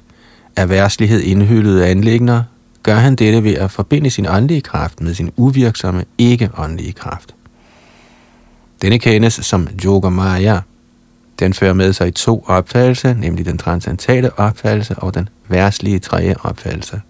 af 0.57 0.69
værslighed 0.69 1.21
indhyllede 1.21 1.87
anlægner, 1.87 2.43
gør 2.83 2.95
han 2.95 3.17
dette 3.17 3.45
ved 3.45 3.55
at 3.55 3.71
forbinde 3.71 4.11
sin 4.11 4.27
åndelige 4.29 4.61
kraft 4.61 5.01
med 5.01 5.15
sin 5.15 5.33
uvirksomme, 5.37 6.05
ikke-åndelige 6.19 6.93
kraft. 6.93 7.35
Denne 8.83 8.99
kendes 8.99 9.35
som 9.35 9.69
Yoga 9.85 10.09
Maya. 10.09 10.61
Den 11.39 11.55
fører 11.55 11.73
med 11.73 11.93
sig 11.93 12.09
i 12.09 12.11
to 12.11 12.45
opfattelser, 12.47 13.15
nemlig 13.15 13.45
den 13.45 13.59
transcendentale 13.59 14.39
opfattelse 14.39 14.95
og 14.95 15.15
den 15.15 15.29
værtslige 15.49 15.99
tredje 15.99 16.35
opfattelse. 16.43 17.01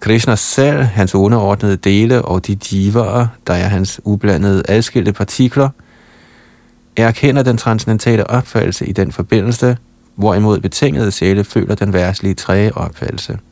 Krishna 0.00 0.36
selv, 0.36 0.82
hans 0.82 1.14
underordnede 1.14 1.76
dele 1.76 2.22
og 2.22 2.46
de 2.46 2.54
divaer, 2.54 3.26
der 3.46 3.54
er 3.54 3.68
hans 3.68 4.00
ublandede 4.04 4.62
adskilte 4.68 5.12
partikler, 5.12 5.68
erkender 6.96 7.42
den 7.42 7.56
transcendentale 7.56 8.30
opfattelse 8.30 8.86
i 8.86 8.92
den 8.92 9.12
forbindelse, 9.12 9.76
hvorimod 10.14 10.60
betingede 10.60 11.10
sjæle 11.10 11.44
føler 11.44 11.74
den 11.74 11.92
værtslige 11.92 12.34
tredje 12.34 12.72
opfattelse– 12.74 13.38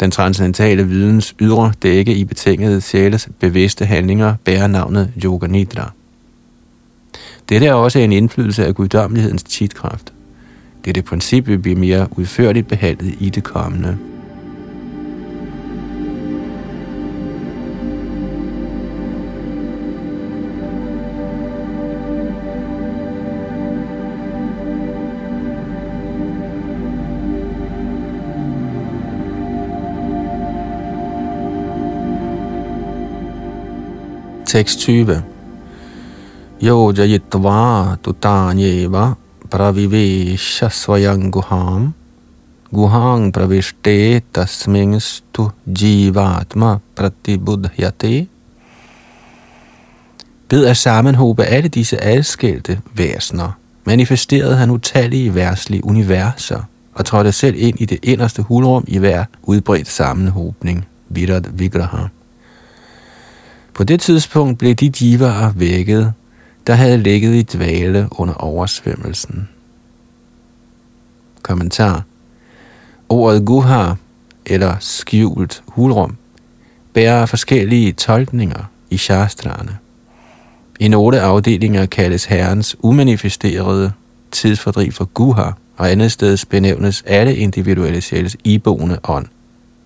den 0.00 0.10
transcendentale 0.10 0.88
videns 0.88 1.34
ydre 1.40 1.72
dække 1.82 2.14
i 2.14 2.24
betingede 2.24 2.80
sjæles 2.80 3.28
bevidste 3.40 3.84
handlinger 3.84 4.34
bærer 4.44 4.66
navnet 4.66 5.12
Yoga 5.24 5.46
Nidra. 5.46 5.92
Dette 7.48 7.66
er 7.66 7.72
også 7.72 7.98
en 7.98 8.12
indflydelse 8.12 8.66
af 8.66 8.74
guddommelighedens 8.74 9.42
titkraft. 9.42 10.12
Dette 10.84 11.02
princip 11.02 11.46
vil 11.46 11.58
blive 11.58 11.76
mere 11.76 12.08
udførligt 12.16 12.68
behandlet 12.68 13.14
i 13.20 13.30
det 13.30 13.44
kommende. 13.44 13.98
Tekst 34.48 34.80
20. 34.80 35.22
Yo 36.60 36.92
jayitva 36.96 37.96
tutanyeva 38.02 39.16
pravivesha 39.50 40.70
svayang 40.72 41.28
guham 41.32 41.92
guhang 42.72 43.28
pravishte 43.32 44.22
tasmingstu 44.32 45.50
jivatma 45.66 46.80
pratibudhyate. 46.96 48.26
Ved 50.50 50.66
at 50.66 50.76
sammenhobe 50.76 51.44
alle 51.44 51.68
disse 51.68 52.04
adskilte 52.04 52.80
væsener, 52.94 53.50
manifesterede 53.84 54.56
han 54.56 54.70
utallige 54.70 55.34
værtslige 55.34 55.84
universer 55.84 56.60
og 56.94 57.04
trådte 57.04 57.32
selv 57.32 57.54
ind 57.58 57.80
i 57.80 57.84
det 57.84 57.98
inderste 58.02 58.42
hulrum 58.42 58.84
i 58.86 58.98
hver 58.98 59.24
udbredt 59.42 59.88
sammenhobning, 59.88 60.86
Virat 61.08 61.58
Vigraha. 61.58 62.06
På 63.78 63.84
det 63.84 64.00
tidspunkt 64.00 64.58
blev 64.58 64.74
de 64.74 64.90
divaer 64.90 65.52
vækket, 65.52 66.12
der 66.66 66.74
havde 66.74 66.98
ligget 66.98 67.34
i 67.34 67.42
dvale 67.42 68.08
under 68.10 68.34
oversvømmelsen. 68.34 69.48
Kommentar. 71.42 72.02
Ordet 73.08 73.46
guha, 73.46 73.92
eller 74.46 74.76
skjult 74.80 75.62
hulrum, 75.68 76.16
bærer 76.92 77.26
forskellige 77.26 77.92
tolkninger 77.92 78.64
i 78.90 78.96
shastrene. 78.96 79.78
I 80.80 80.88
nogle 80.88 81.20
afdelinger 81.20 81.86
kaldes 81.86 82.24
herrens 82.24 82.76
umanifesterede 82.80 83.92
tidsfordriv 84.30 84.92
for 84.92 85.04
guha, 85.04 85.50
og 85.76 85.90
andet 85.90 86.12
sted 86.12 86.46
benævnes 86.50 87.02
alle 87.06 87.36
individuelle 87.36 88.00
sjæles 88.00 88.36
iboende 88.44 88.98
ånd 89.04 89.26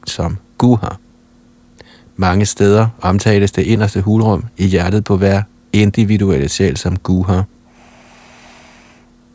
som 0.07 0.36
guha. 0.59 0.88
Mange 2.16 2.46
steder 2.46 2.86
omtales 3.00 3.52
det 3.52 3.62
inderste 3.62 4.00
hulrum 4.00 4.44
i 4.56 4.66
hjertet 4.66 5.04
på 5.04 5.16
hver 5.16 5.42
individuelle 5.72 6.48
sjæl 6.48 6.76
som 6.76 6.96
guha. 6.96 7.42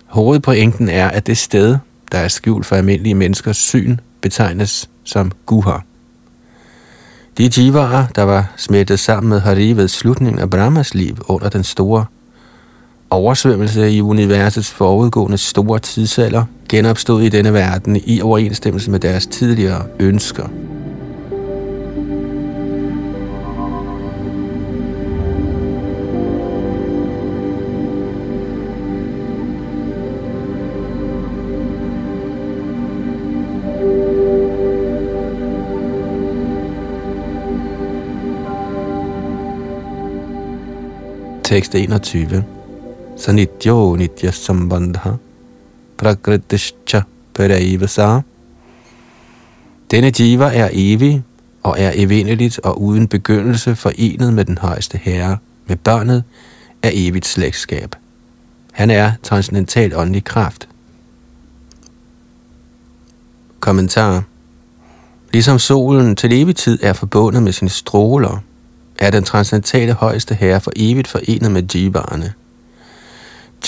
Hovedpointen 0.05 0.89
er, 0.89 1.07
at 1.07 1.27
det 1.27 1.37
sted, 1.37 1.77
der 2.11 2.17
er 2.17 2.27
skjult 2.27 2.65
for 2.65 2.75
almindelige 2.75 3.15
menneskers 3.15 3.57
syn, 3.57 3.97
betegnes 4.21 4.89
som 5.03 5.31
guha. 5.45 5.77
De 7.37 7.49
jivarer, 7.57 8.05
der 8.15 8.23
var 8.23 8.53
smittet 8.57 8.99
sammen 8.99 9.29
med 9.29 9.39
Hari 9.39 9.73
ved 9.73 9.87
slutningen 9.87 10.39
af 10.39 10.49
Brahmas 10.49 10.93
liv 10.93 11.17
under 11.27 11.49
den 11.49 11.63
store 11.63 12.05
oversvømmelse 13.09 13.91
i 13.91 14.01
universets 14.01 14.71
forudgående 14.71 15.37
store 15.37 15.79
tidsalder, 15.79 16.45
genopstod 16.69 17.21
i 17.21 17.29
denne 17.29 17.53
verden 17.53 18.01
i 18.05 18.21
overensstemmelse 18.21 18.91
med 18.91 18.99
deres 18.99 19.27
tidligere 19.27 19.85
ønsker. 19.99 20.47
Tekst 41.47 41.75
21. 41.75 42.43
Sanityo 43.17 43.95
nitya 43.95 44.31
sambandha 44.31 45.11
prakritischa 45.97 47.01
parayivasa. 47.33 48.21
Denne 49.91 50.11
jiva 50.19 50.45
er 50.45 50.69
evig 50.73 51.23
og 51.63 51.75
er 51.79 51.91
evindeligt 51.95 52.59
og 52.63 52.81
uden 52.81 53.07
begyndelse 53.07 53.75
forenet 53.75 54.33
med 54.33 54.45
den 54.45 54.57
højeste 54.57 54.97
herre, 54.97 55.37
med 55.67 55.75
børnet 55.75 56.23
af 56.83 56.91
evigt 56.93 57.25
slægtskab. 57.25 57.95
Han 58.71 58.89
er 58.89 59.11
transcendental 59.23 59.95
åndelig 59.95 60.23
kraft. 60.23 60.69
Kommentar 63.59 64.23
Ligesom 65.33 65.59
solen 65.59 66.15
til 66.15 66.33
evig 66.33 66.55
tid 66.55 66.79
er 66.81 66.93
forbundet 66.93 67.43
med 67.43 67.51
sine 67.51 67.69
stråler, 67.69 68.43
er 68.99 69.11
den 69.11 69.23
transcendentale 69.23 69.93
højeste 69.93 70.35
herre 70.35 70.61
for 70.61 70.71
evigt 70.75 71.07
forenet 71.07 71.51
med 71.51 71.63
jivaerne. 71.75 72.33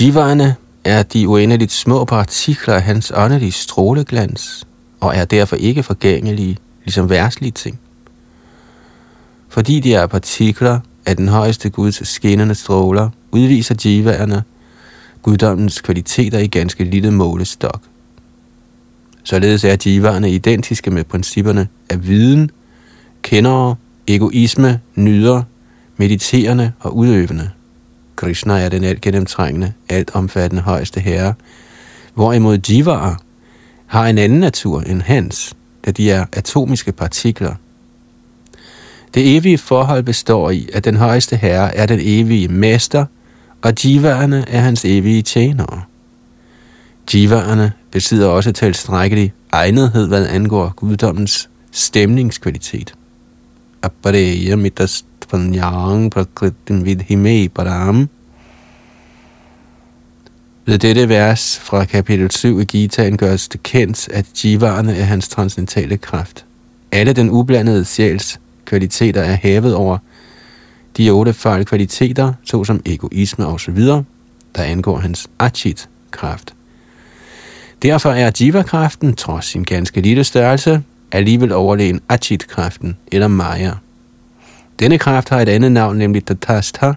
Jivaerne 0.02 0.56
er 0.84 1.04
de 1.04 1.28
uendeligt 1.28 1.72
små 1.72 2.06
partikler 2.06 2.74
af 2.74 2.82
hans 2.82 3.12
åndelige 3.16 3.52
stråleglans, 3.52 4.68
og 5.00 5.16
er 5.16 5.26
derfor 5.26 5.56
ikke 5.56 5.84
forgængelige, 5.84 6.58
ligesom 6.86 7.10
værtslige 7.10 7.52
ting. 7.52 7.80
Fordi 9.50 9.80
de 9.80 9.94
er 9.94 10.08
partikler 10.08 10.80
af 11.06 11.18
den 11.18 11.28
højeste 11.28 11.70
Guds 11.70 12.08
skinnende 12.08 12.56
stråler, 12.56 13.10
udviser 13.32 13.76
jivaerne 13.86 14.44
guddommens 15.22 15.82
kvaliteter 15.82 16.40
i 16.40 16.48
ganske 16.48 16.84
lille 16.84 17.12
målestok. 17.12 17.82
Således 19.24 19.64
er 19.64 19.78
jivaerne 19.86 20.32
identiske 20.32 20.92
med 20.92 21.04
principperne 21.04 21.68
af 21.90 22.08
viden, 22.08 22.52
kendere, 23.22 23.76
egoisme, 24.16 24.80
nyder, 24.95 25.43
mediterende 25.97 26.72
og 26.80 26.97
udøvende. 26.97 27.49
Krishna 28.16 28.60
er 28.60 28.70
den 28.70 28.84
alt 28.84 29.01
gennemtrængende, 29.01 29.74
alt 29.89 30.12
omfattende 30.14 30.64
højeste 30.64 30.99
herre, 30.99 31.34
hvorimod 32.14 32.57
jivaer 32.70 33.16
har 33.86 34.07
en 34.07 34.18
anden 34.18 34.39
natur 34.39 34.82
end 34.82 35.01
hans, 35.01 35.55
da 35.86 35.91
de 35.91 36.12
er 36.12 36.26
atomiske 36.34 36.91
partikler. 36.91 37.55
Det 39.14 39.38
evige 39.38 39.57
forhold 39.57 40.03
består 40.03 40.49
i, 40.49 40.70
at 40.74 40.86
den 40.86 40.95
højeste 40.95 41.36
herre 41.36 41.76
er 41.76 41.86
den 41.86 41.99
evige 42.01 42.47
mester, 42.47 43.05
og 43.62 43.86
jivaerne 43.86 44.45
er 44.47 44.60
hans 44.60 44.86
evige 44.86 45.22
tjenere. 45.22 45.84
Jivaerne 47.14 47.72
besidder 47.91 48.28
også 48.28 48.51
tilstrækkelig 48.51 49.34
egnethed, 49.51 50.07
hvad 50.07 50.28
angår 50.28 50.74
guddommens 50.76 51.49
stemningskvalitet. 51.72 52.93
Apareya 53.82 54.56
mitastpanyang 54.56 56.12
prakritin 56.12 56.86
vidhime 56.86 57.50
param. 57.50 58.10
Ved 60.66 60.78
dette 60.78 61.10
vers 61.10 61.60
fra 61.60 61.86
kapitel 61.86 62.32
7 62.32 62.60
i 62.60 62.64
Gitaen 62.64 63.18
gøres 63.18 63.48
det 63.48 63.64
kendt, 63.64 64.10
at 64.10 64.46
jivaerne 64.46 64.98
er 64.98 65.04
hans 65.04 65.28
transcendentale 65.28 65.98
kraft. 65.98 66.46
Alle 66.92 67.14
den 67.14 67.30
ublandede 67.30 67.86
sjæls 67.86 68.40
kvaliteter 68.66 69.22
er 69.22 69.36
hævet 69.36 69.76
over 69.76 69.98
de 70.98 71.10
otte 71.10 71.34
fejl 71.34 71.66
kvaliteter, 71.66 72.34
såsom 72.44 72.82
egoisme 72.86 73.48
osv., 73.48 73.78
der 74.56 74.64
angår 74.64 74.98
hans 74.98 75.28
achit-kraft. 75.40 76.54
Derfor 77.82 78.12
er 78.12 78.32
jiva-kraften, 78.42 79.16
trods 79.16 79.46
sin 79.46 79.64
ganske 79.64 80.02
lille 80.02 80.24
størrelse, 80.24 80.84
alligevel 81.12 81.51
overlegen 81.51 82.01
Achit-kræften 82.10 82.97
eller 83.12 83.28
maya. 83.28 83.72
Denne 84.80 84.97
kraft 84.97 85.30
har 85.30 85.41
et 85.41 85.49
andet 85.49 85.72
navn, 85.72 85.97
nemlig 85.97 86.26
tatastha, 86.26 86.91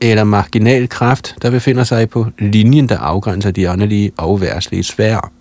eller 0.00 0.24
marginal 0.24 0.88
kraft, 0.88 1.36
der 1.42 1.50
befinder 1.50 1.84
sig 1.84 2.10
på 2.10 2.26
linjen, 2.38 2.88
der 2.88 2.98
afgrænser 2.98 3.50
de 3.50 3.70
åndelige 3.70 4.12
og 4.16 4.40
værtslige 4.40 4.82
sfærer. 4.82 5.32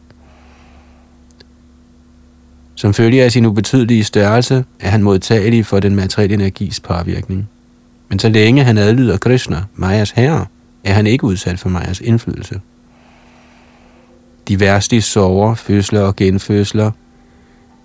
Som 2.76 2.94
følge 2.94 3.24
af 3.24 3.32
sin 3.32 3.46
ubetydelige 3.46 4.04
størrelse 4.04 4.66
er 4.80 4.90
han 4.90 5.04
modtagelig 5.04 5.66
for 5.66 5.80
den 5.80 5.96
materielle 5.96 6.34
energis 6.34 6.80
påvirkning. 6.80 7.50
Men 8.10 8.20
så 8.20 8.30
længe 8.30 8.64
han 8.64 8.78
adlyder 8.78 9.18
Krishna, 9.18 9.64
Majas 9.76 10.12
herre, 10.12 10.46
er 10.84 10.94
han 10.94 11.08
ikke 11.08 11.24
udsat 11.24 11.60
for 11.60 11.70
Majas 11.70 12.02
indflydelse. 12.02 12.62
De 14.48 14.60
værste 14.60 15.02
sover, 15.02 15.56
fødsler 15.56 16.02
og 16.02 16.16
genfødsler 16.16 16.92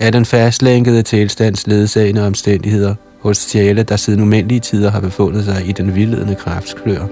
er 0.01 0.11
den 0.11 0.25
fastlænkede 0.25 1.03
tilstands 1.03 1.67
ledsagende 1.67 2.27
omstændigheder 2.27 2.95
hos 3.21 3.39
sjæle, 3.39 3.83
der 3.83 3.97
siden 3.97 4.21
umindelige 4.21 4.61
tider 4.61 4.91
har 4.91 5.01
befundet 5.01 5.45
sig 5.45 5.69
i 5.69 5.73
den 5.73 5.95
vildledende 5.95 6.35
kraftsklør. 6.35 7.07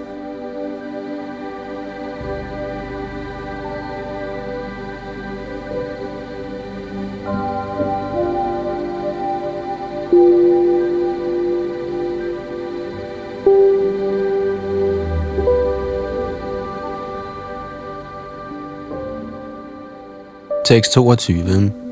Tekst 20.64 20.92
22. 20.92 21.85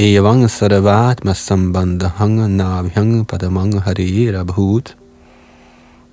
Evang 0.00 0.48
saravat 0.48 1.24
masambandhang 1.28 2.56
nabhyang 2.56 3.26
padamang 3.26 3.84
harira 3.84 4.46
bhut. 4.46 4.94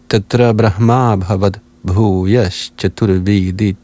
Tatra 0.09 0.51
brahma 0.51 1.15
bhavad 1.15 1.61
bhuyash 1.85 2.71
chaturvidi. 2.75 3.77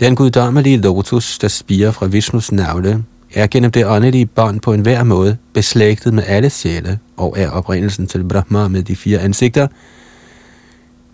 Den 0.00 0.14
guddommelige 0.14 0.80
lotus, 0.80 1.38
der 1.38 1.48
spiger 1.48 1.90
fra 1.90 2.06
Vishnus 2.06 2.52
navle, 2.52 3.04
er 3.34 3.46
gennem 3.46 3.70
det 3.70 3.86
åndelige 3.86 4.26
bånd 4.26 4.60
på 4.60 4.72
enhver 4.72 5.04
måde 5.04 5.36
beslægtet 5.52 6.14
med 6.14 6.24
alle 6.26 6.50
sjæle 6.50 6.98
og 7.16 7.34
er 7.38 7.50
oprindelsen 7.50 8.06
til 8.06 8.24
Brahma 8.24 8.68
med 8.68 8.82
de 8.82 8.96
fire 8.96 9.18
ansigter, 9.18 9.68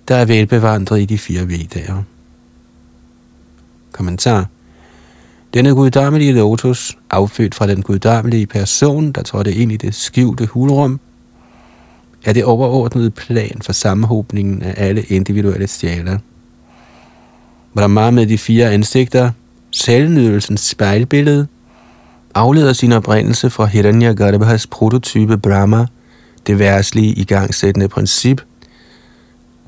der 0.08 0.14
er 0.14 0.24
velbevandret 0.24 1.00
i 1.00 1.04
de 1.04 1.18
fire 1.18 1.48
vedager. 1.48 2.02
Kommentar. 3.92 4.53
Denne 5.54 5.74
guddommelige 5.74 6.32
lotus, 6.32 6.98
affødt 7.10 7.54
fra 7.54 7.66
den 7.66 7.82
guddommelige 7.82 8.46
person, 8.46 9.12
der 9.12 9.22
trådte 9.22 9.54
ind 9.54 9.72
i 9.72 9.76
det 9.76 9.94
skjulte 9.94 10.46
hulrum, 10.46 11.00
er 12.24 12.32
det 12.32 12.44
overordnede 12.44 13.10
plan 13.10 13.60
for 13.62 13.72
sammenhobningen 13.72 14.62
af 14.62 14.74
alle 14.76 15.02
individuelle 15.02 15.68
sjæle. 15.68 16.20
Brahma 17.74 18.10
med 18.10 18.26
de 18.26 18.38
fire 18.38 18.72
ansigter, 18.72 19.30
selvnydelsens 19.70 20.60
spejlbillede, 20.60 21.46
afleder 22.34 22.72
sin 22.72 22.92
oprindelse 22.92 23.50
fra 23.50 23.66
Hiranyagarbhas 23.66 24.66
prototype 24.66 25.38
Brahma, 25.38 25.86
det 26.46 26.58
værslige 26.58 27.14
igangsættende 27.14 27.88
princip, 27.88 28.42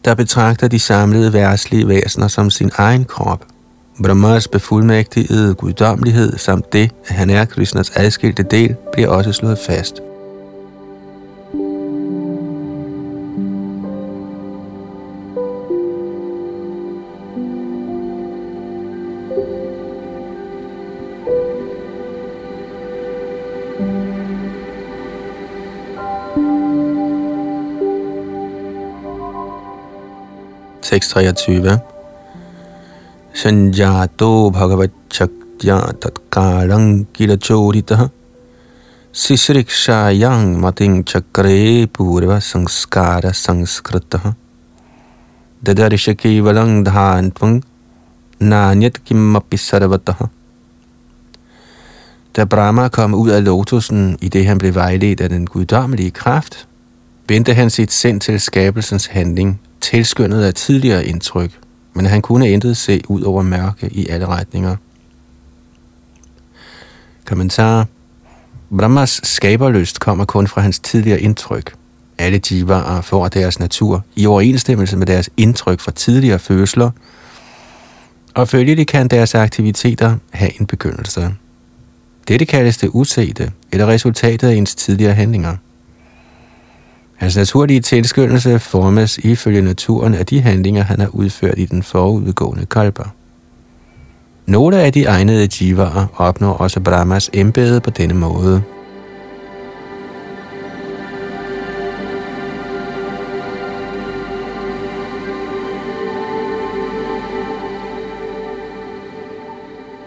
der 0.04 0.14
betragter 0.14 0.68
de 0.68 0.78
samlede 0.78 1.32
værslige 1.32 1.88
væsener 1.88 2.28
som 2.28 2.50
sin 2.50 2.70
egen 2.74 3.04
krop– 3.04 3.44
Brahmas 4.02 4.48
befuldmægtigede 4.48 5.54
guddommelighed 5.54 6.38
samt 6.38 6.72
det, 6.72 6.90
at 7.08 7.14
han 7.14 7.30
er 7.30 7.44
Krishnas 7.44 7.90
adskilte 7.90 8.42
del, 8.42 8.76
bliver 8.92 9.08
også 9.08 9.32
slået 9.32 9.58
fast. 9.58 10.02
Tekst 30.82 31.10
23 31.10 31.95
संजातो 33.43 34.31
भगवच्छक्त्या 34.57 35.77
तत्कालं 36.03 36.83
किल 37.15 37.31
चोरितः 37.47 38.01
शिश्रिक्षायां 39.23 40.41
मतिं 40.63 40.93
चक्रे 41.11 41.59
पूर्वसंस्कारसंस्कृतः 41.95 44.23
ददर्श 45.63 46.05
केवलं 46.21 46.69
धान्त्वं 46.83 47.51
नान्यत 48.41 48.97
kimmapi 49.05 49.57
sarvatah. 49.57 50.29
Da 52.33 52.45
Brahma 52.45 52.89
kom 52.89 53.13
ud 53.13 53.29
af 53.29 53.43
lotusen, 53.43 54.17
i 54.21 54.29
det 54.29 54.45
han 54.45 54.57
blev 54.57 54.75
vejledt 54.75 55.21
af 55.21 55.29
den 55.29 55.47
guddommelige 55.47 56.11
kraft, 56.11 56.67
vendte 57.27 57.53
han 57.53 57.69
sit 57.69 57.91
sind 57.91 58.21
til 58.21 58.39
skabelsens 58.39 59.05
handling, 59.05 59.61
tilskyndet 59.81 60.43
af 60.43 60.53
tidligere 60.53 61.05
indtryk – 61.05 61.64
men 61.96 62.06
han 62.06 62.22
kunne 62.22 62.50
intet 62.50 62.76
se 62.76 63.00
ud 63.08 63.22
over 63.22 63.42
mørke 63.42 63.88
i 63.92 64.08
alle 64.08 64.26
retninger. 64.26 64.76
Kommentar 67.24 67.86
Brahmas 68.78 69.20
skaberlyst 69.24 70.00
kommer 70.00 70.24
kun 70.24 70.46
fra 70.46 70.60
hans 70.60 70.78
tidligere 70.78 71.20
indtryk. 71.20 71.74
Alle 72.18 72.40
jivaer 72.50 73.00
får 73.00 73.28
deres 73.28 73.58
natur 73.58 74.04
i 74.16 74.26
overensstemmelse 74.26 74.96
med 74.96 75.06
deres 75.06 75.30
indtryk 75.36 75.80
fra 75.80 75.92
tidligere 75.92 76.38
fødsler, 76.38 76.90
og 78.34 78.48
følgelig 78.48 78.86
kan 78.86 79.08
deres 79.08 79.34
aktiviteter 79.34 80.16
have 80.30 80.60
en 80.60 80.66
begyndelse. 80.66 81.34
Dette 82.28 82.44
kaldes 82.44 82.78
det 82.78 82.90
usete, 82.92 83.52
eller 83.72 83.86
resultatet 83.86 84.48
af 84.48 84.54
ens 84.54 84.74
tidligere 84.74 85.14
handlinger. 85.14 85.56
Hans 87.16 87.36
naturlige 87.36 87.80
tilskyndelse 87.80 88.58
formes 88.58 89.18
ifølge 89.18 89.62
naturen 89.62 90.14
af 90.14 90.26
de 90.26 90.40
handlinger, 90.40 90.82
han 90.82 91.00
har 91.00 91.08
udført 91.08 91.58
i 91.58 91.64
den 91.64 91.82
forudgående 91.82 92.66
kalpa. 92.66 93.02
Nogle 94.46 94.82
af 94.82 94.92
de 94.92 95.04
egnede 95.04 95.48
jivaer 95.60 96.06
opnår 96.16 96.52
også 96.52 96.80
Brahmas 96.80 97.30
embede 97.32 97.80
på 97.80 97.90
denne 97.90 98.14
måde. 98.14 98.62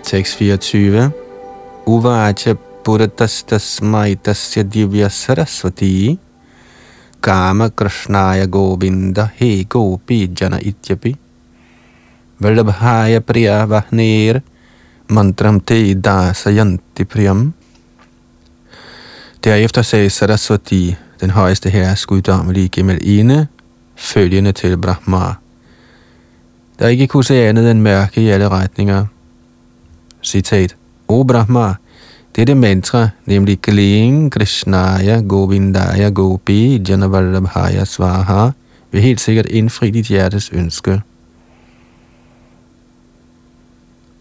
Tekst 0.04 0.36
24 0.36 1.12
Uvacha 1.86 2.54
Buddhastasmai 2.84 4.16
Tasya 4.16 4.64
Divya 4.64 5.10
Saraswati 5.10 6.20
Kama 7.22 7.70
Krishnaya 7.70 8.46
Govinda 8.46 9.30
He 9.36 9.64
Gopi 9.64 10.32
Jana 10.42 10.60
Ityapi 10.62 11.16
Vallabhaya 12.40 13.20
Priya 13.20 13.66
vahneer 13.66 14.42
Mantram 15.10 15.60
Te 15.62 15.94
Dasayanti 15.94 17.06
Priyam 17.06 17.54
Derefter 19.44 19.82
sagde 19.82 20.10
Saraswati, 20.10 20.96
den 21.22 21.30
højeste 21.30 21.70
herres 21.70 22.06
guddommelige 22.06 22.70
gemalinde, 22.70 23.48
følgende 23.96 24.52
til 24.52 24.78
Brahma, 24.78 25.34
der 26.80 26.88
ikke 26.88 27.08
kunne 27.08 27.24
se 27.24 27.48
andet 27.48 27.72
end 27.72 27.82
mørke 27.82 28.22
i 28.22 28.30
alle 28.30 28.50
retninger. 28.50 29.06
Citat. 30.24 30.76
O 31.08 31.24
Brahma, 31.24 31.76
dette 32.40 32.56
mantra, 32.56 33.10
nemlig 33.26 33.62
Kling 33.62 34.32
Krishnaya 34.32 35.22
Govindaya 35.22 36.10
Gopi 36.10 36.82
Janavallabhaya 36.90 37.86
Svaha, 37.86 38.50
vil 38.92 39.02
helt 39.02 39.22
sikkert 39.22 39.46
indfri 39.46 39.92
dit 39.92 40.08
hjertes 40.08 40.50
ønske. 40.54 41.02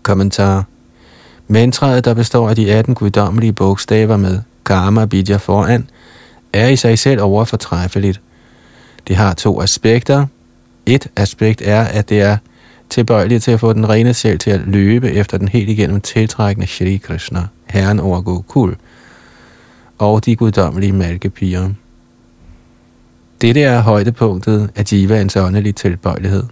Kommentar 0.02 0.64
Mantraet, 1.48 2.04
der 2.04 2.14
består 2.14 2.48
af 2.48 2.56
de 2.56 2.72
18 2.72 2.94
guddommelige 2.94 3.52
bogstaver 3.52 4.16
med 4.16 4.40
Karma 4.64 5.06
bidja 5.06 5.36
foran, 5.36 5.88
er 6.52 6.68
i 6.68 6.76
sig 6.76 6.98
selv 6.98 7.22
overfortræffeligt. 7.22 8.20
Det 9.08 9.16
har 9.16 9.34
to 9.34 9.62
aspekter. 9.62 10.26
Et 10.86 11.06
aspekt 11.16 11.62
er, 11.64 11.82
at 11.82 12.08
det 12.08 12.20
er 12.20 12.36
tilbøjeligt 12.90 13.44
til 13.44 13.50
at 13.50 13.60
få 13.60 13.72
den 13.72 13.88
rene 13.88 14.14
sjæl 14.14 14.38
til 14.38 14.50
at 14.50 14.60
løbe 14.60 15.12
efter 15.12 15.38
den 15.38 15.48
helt 15.48 15.68
igennem 15.68 16.00
tiltrækkende 16.00 16.66
Shri 16.66 16.96
Krishna, 16.96 17.46
herren 17.70 18.00
over 18.00 18.20
Gokul, 18.20 18.76
og 19.98 20.24
de 20.24 20.36
guddommelige 20.36 20.92
malkepiger. 20.92 21.70
Dette 23.40 23.62
er 23.62 23.80
højdepunktet 23.80 24.70
af 24.76 24.92
Jivaens 24.92 25.36
åndelige 25.36 25.72
tilbøjelighed. 25.72 26.44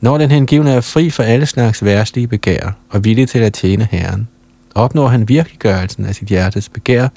Når 0.00 0.18
den 0.18 0.30
hengivne 0.30 0.70
er 0.70 0.80
fri 0.80 1.10
for 1.10 1.22
alle 1.22 1.46
slags 1.46 1.84
værtslige 1.84 2.26
begær 2.26 2.76
og 2.90 3.04
villig 3.04 3.28
til 3.28 3.38
at 3.38 3.52
tjene 3.52 3.88
Herren, 3.90 4.28
opnår 4.74 5.08
han 5.08 5.28
virkeliggørelsen 5.28 6.04
af 6.06 6.14
sit 6.14 6.28
hjertes 6.28 6.68
begær, 6.68 7.08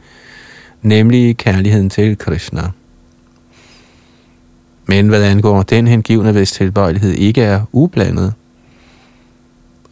nemlig 0.82 1.38
kærligheden 1.38 1.89
til 1.89 2.18
Krishna. 2.18 2.62
Men 4.86 5.08
hvad 5.08 5.24
angår 5.24 5.64
den 5.64 5.88
hengivne, 5.88 6.32
hvis 6.32 6.51
tilbøjelighed 6.51 7.12
ikke 7.12 7.41
er 7.41 7.62
ublandet, 7.72 8.34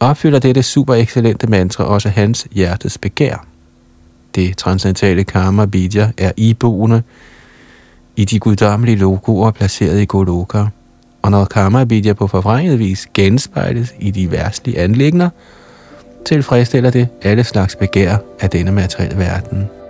opfylder 0.02 0.38
dette 0.38 0.62
super 0.62 0.94
excellente 0.94 1.46
mantra 1.46 1.84
også 1.84 2.08
hans 2.08 2.46
hjertes 2.52 2.98
begær. 2.98 3.46
Det 4.34 4.56
transcendentale 4.56 5.24
karma 5.24 5.64
vidya 5.64 6.10
er 6.18 6.32
iboende 6.36 7.02
i 8.16 8.24
de 8.24 8.38
guddommelige 8.38 8.96
logoer 8.96 9.50
placeret 9.50 10.00
i 10.00 10.04
Goloka. 10.04 10.64
Og 11.22 11.30
når 11.30 11.44
karma 11.44 11.84
vidya 11.84 12.12
på 12.12 12.26
forvrænget 12.26 12.78
vis 12.78 13.08
genspejles 13.14 13.94
i 14.00 14.10
de 14.10 14.30
værstlige 14.30 14.78
anlægner, 14.78 15.30
tilfredsstiller 16.26 16.90
det 16.90 17.08
alle 17.22 17.44
slags 17.44 17.76
begær 17.76 18.16
af 18.40 18.50
denne 18.50 18.72
materielle 18.72 19.18
verden. 19.18 19.81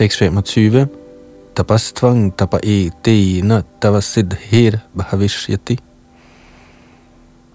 Tekst 0.00 0.18
25. 0.18 0.88
Tapastvang 1.56 2.32
tapa 2.36 2.58
e 2.62 2.90
tavasidhir 3.80 4.78
bhavishyati. 4.96 5.78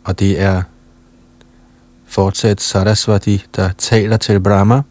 Og 0.04 0.20
det 0.20 0.40
er 0.40 0.62
fortsat 2.06 2.62
Saraswati, 2.62 3.44
der 3.56 3.70
taler 3.78 4.18
til 4.18 4.40
Brahma. 4.40 4.82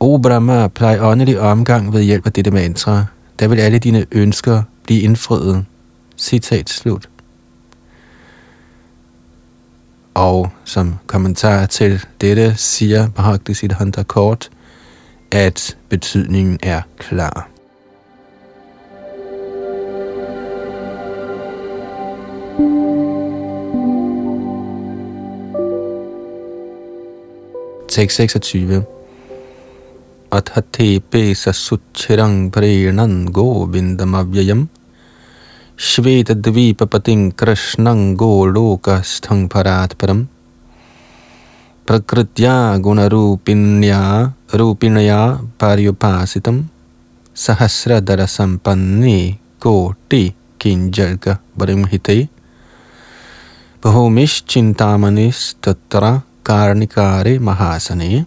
O 0.00 0.18
Brahma, 0.18 0.68
plej 0.68 0.98
åndelig 1.00 1.40
omgang 1.40 1.92
ved 1.92 2.02
hjælp 2.02 2.26
af 2.26 2.32
dette 2.32 2.50
mantra. 2.50 3.04
Der 3.38 3.48
vil 3.48 3.60
alle 3.60 3.78
dine 3.78 4.06
ønsker 4.12 4.62
blive 4.82 5.00
indfriet. 5.00 5.64
Citat 6.16 6.70
slut. 6.70 7.08
Og 10.14 10.50
som 10.64 10.98
kommentar 11.06 11.66
til 11.66 12.04
dette 12.20 12.54
siger 12.56 13.08
Bhakti 13.08 13.54
Siddhanta 13.54 14.02
kort, 14.02 14.50
at 15.32 15.76
betydningen 15.88 16.58
er 16.62 16.82
klar. 16.98 17.48
Tekst 27.88 28.16
26 28.16 28.84
Athate 30.30 31.00
pesa 31.00 31.52
suchirang 31.52 32.50
prenan 32.52 33.32
govindamavyayam 33.32 34.68
Shveta 35.76 36.34
dvipapating 36.34 37.32
krishnang 37.32 38.16
ప్రకృత్యా 41.88 42.76
గుణరూపిణ్యా 42.76 44.30
రూపిణయా 44.54 45.38
పర్యుపాసితం 45.62 46.68
సహస్రధర 47.36 48.24
సంపన్ని 48.24 49.38
కోటి 49.62 50.34
కింజర్గ 50.62 51.36
బ్రహ్మితై 51.58 52.28
భూమిశ్చింతామణిస్తత్ర 53.84 56.20
కార్ణికారి 56.48 57.38
మహాసనే 57.38 58.24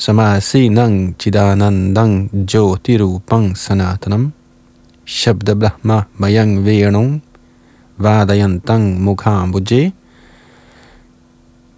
సమాసీనం 0.00 1.12
చిదానందం 1.12 2.28
జ్యోతిరూపం 2.44 3.54
సనాతనం 3.54 4.32
శబ్దబ్రహ్మ 5.06 6.02
మయం 6.20 6.64
వేణుం 6.64 7.20
వాదయంతం 7.98 9.04
ముఖాంబుజే 9.04 9.92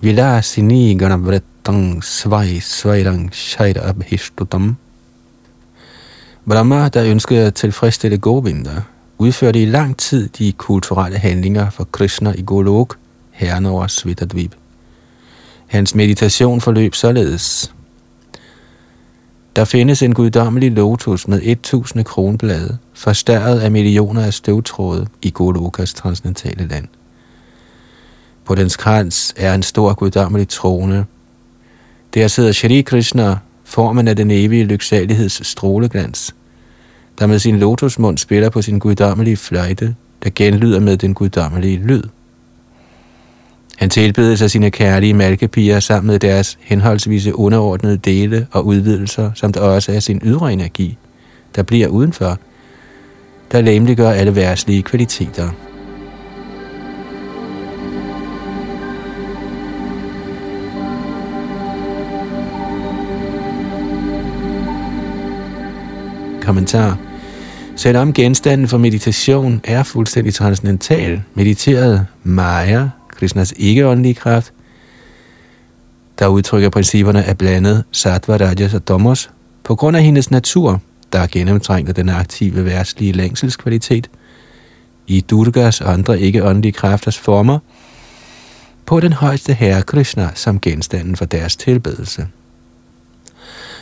Vilasini 0.01 0.95
ganavrittang 0.95 2.05
svai 2.05 2.61
svairang 2.61 3.35
shaira 3.35 3.89
abhishtutam. 3.89 4.77
Brahma, 6.49 6.89
der 6.89 7.05
ønskede 7.05 7.47
at 7.47 7.55
tilfredsstille 7.55 8.19
Govinda, 8.19 8.83
udførte 9.19 9.63
i 9.63 9.65
lang 9.65 9.97
tid 9.97 10.29
de 10.29 10.53
kulturelle 10.53 11.19
handlinger 11.19 11.71
for 11.71 11.85
Krishna 11.85 12.33
i 12.37 12.43
Golok, 12.43 12.97
herren 13.31 13.67
over 13.67 13.87
Svitadvip. 13.87 14.55
Hans 15.67 15.95
meditation 15.95 16.61
forløb 16.61 16.95
således. 16.95 17.75
Der 19.57 19.65
findes 19.65 20.03
en 20.03 20.15
guddommelig 20.15 20.73
lotus 20.73 21.29
med 21.29 21.41
1000 21.43 22.05
kronblade, 22.05 22.79
forstærret 22.95 23.61
af 23.61 23.71
millioner 23.71 24.23
af 24.23 24.35
støvtråde 24.35 25.07
i 25.23 25.31
Golokas 25.31 25.95
transcendentale 25.95 26.69
land. 26.69 26.89
På 28.49 28.55
dens 28.55 28.77
krans 28.77 29.35
er 29.37 29.55
en 29.55 29.63
stor 29.63 29.95
guddommelig 29.95 30.49
trone. 30.49 31.05
Der 32.15 32.29
sidder 32.29 32.53
Shri 32.53 32.81
Krishna, 32.81 33.37
formen 33.65 34.09
af 34.09 34.17
den 34.17 34.31
evige 34.31 34.65
lyksaligheds 34.65 35.47
stråleglans, 35.47 36.35
der 37.19 37.27
med 37.27 37.39
sin 37.39 37.59
lotusmund 37.59 38.19
spiller 38.19 38.51
på 38.51 38.63
sin 38.63 38.79
guddommelige 38.79 39.37
fløjte, 39.37 39.95
der 40.25 40.31
genlyder 40.35 40.81
med 40.81 40.97
den 40.97 41.15
guddommelige 41.15 41.77
lyd. 41.77 42.03
Han 43.77 43.91
tilbedes 43.91 44.43
af 44.43 44.51
sine 44.51 44.71
kærlige 44.71 45.15
malkepiger 45.15 45.81
sammen 45.81 46.07
med 46.07 46.19
deres 46.19 46.59
henholdsvise 46.61 47.35
underordnede 47.35 47.97
dele 47.97 48.47
og 48.51 48.67
udvidelser, 48.67 49.31
samt 49.35 49.57
også 49.57 49.93
af 49.93 50.03
sin 50.03 50.21
ydre 50.25 50.53
energi, 50.53 50.99
der 51.57 51.63
bliver 51.63 51.89
udenfor, 51.89 52.39
der 53.53 53.95
gør 53.95 54.11
alle 54.11 54.35
værtslige 54.35 54.83
kvaliteter. 54.83 55.68
Kommentar. 66.49 66.99
Selvom 67.77 68.13
genstanden 68.13 68.69
for 68.69 68.79
meditation 68.79 69.61
er 69.65 69.83
fuldstændig 69.83 70.35
transcendental, 70.35 71.23
mediteret 71.35 72.07
Maya, 72.23 72.89
Krishnas 73.09 73.55
ikke-åndelige 73.57 74.15
kraft, 74.15 74.53
der 76.19 76.27
udtrykker 76.27 76.71
principperne 76.71 77.25
af 77.25 77.39
blandet 77.39 77.85
sattva, 77.93 78.37
rajas 78.37 78.75
og 78.75 78.89
domos, 78.89 79.31
på 79.65 79.75
grund 79.75 79.97
af 79.97 80.03
hendes 80.03 80.31
natur, 80.31 80.83
der 81.13 81.19
er 81.19 81.27
gennemtrængt 81.27 81.89
af 81.89 81.95
den 81.95 82.09
aktive 82.09 82.65
værtslige 82.65 83.13
længselskvalitet, 83.13 84.11
i 85.07 85.21
Durgas 85.21 85.81
og 85.81 85.93
andre 85.93 86.21
ikke-åndelige 86.21 86.73
kræfters 86.73 87.19
former, 87.19 87.59
på 88.87 89.01
den 89.01 89.13
højeste 89.13 89.55
herre 89.55 89.83
Krishna 89.83 90.31
som 90.35 90.61
genstanden 90.61 91.17
for 91.17 91.25
deres 91.25 91.57
tilbedelse. 91.57 92.27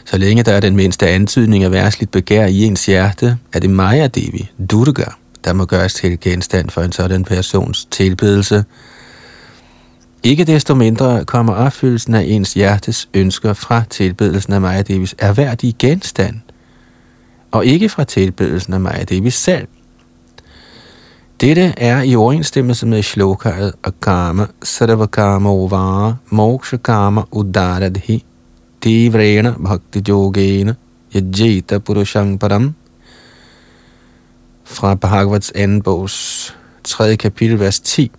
Så 0.06 0.18
længe 0.18 0.42
der 0.42 0.52
er 0.52 0.60
den 0.60 0.76
mindste 0.76 1.08
antydning 1.08 1.64
af 1.64 1.72
værtsligt 1.72 2.10
begær 2.10 2.46
i 2.46 2.62
ens 2.62 2.86
hjerte, 2.86 3.38
er 3.52 3.60
det 3.60 3.70
Maya 3.70 4.06
Devi, 4.06 4.50
Durga, 4.70 5.04
der 5.44 5.52
må 5.52 5.64
gøres 5.64 5.94
til 5.94 6.20
genstand 6.20 6.70
for 6.70 6.82
en 6.82 6.92
sådan 6.92 7.24
persons 7.24 7.84
tilbedelse. 7.84 8.64
Ikke 10.22 10.44
desto 10.44 10.74
mindre 10.74 11.24
kommer 11.24 11.52
opfyldelsen 11.52 12.14
af 12.14 12.22
ens 12.22 12.54
hjertes 12.54 13.08
ønsker 13.14 13.52
fra 13.52 13.82
tilbedelsen 13.90 14.52
af 14.52 14.60
Maya 14.60 14.82
Devis 14.82 15.14
erhverdige 15.18 15.72
genstand, 15.78 16.40
og 17.50 17.66
ikke 17.66 17.88
fra 17.88 18.04
tilbedelsen 18.04 18.72
af 18.72 18.80
Maya 18.80 19.04
Devis 19.04 19.34
selv. 19.34 19.68
Dette 21.40 21.74
er 21.76 22.02
i 22.02 22.16
overensstemmelse 22.16 22.86
med 22.86 23.02
shlokaet 23.02 23.72
Akama 23.84 24.46
Sarvakama 24.62 25.48
Ovara 25.48 26.14
Moksha 26.30 26.76
Kama 26.76 27.22
Udaradhi 27.32 28.24
Tivrena 28.86 29.54
Bhakti 29.58 30.00
Yogena 30.08 30.74
Yajita 31.14 31.78
Purushang 31.78 32.38
Param 32.38 32.74
fra 34.64 34.94
Bhagavats 34.94 35.52
anden 35.54 35.82
bogs 35.82 36.56
3. 36.84 37.16
kapitel, 37.16 37.60
vers 37.60 37.80
10. 37.80 38.10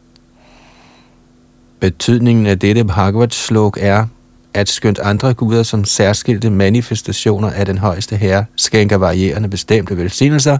Betydningen 1.80 2.46
af 2.46 2.60
dette 2.60 2.84
Bhagavats 2.84 3.46
slok 3.46 3.78
er, 3.82 4.06
at 4.54 4.70
skønt 4.70 5.00
andre 5.00 5.34
guder 5.34 5.64
som 5.64 5.86
særskilte 5.86 6.50
manifestationer 6.50 7.50
af 7.50 7.66
den 7.66 7.78
højeste 7.78 8.16
herre 8.16 8.46
skænker 8.56 8.96
varierende 8.96 9.50
bestemte 9.50 9.98
velsignelser, 9.98 10.58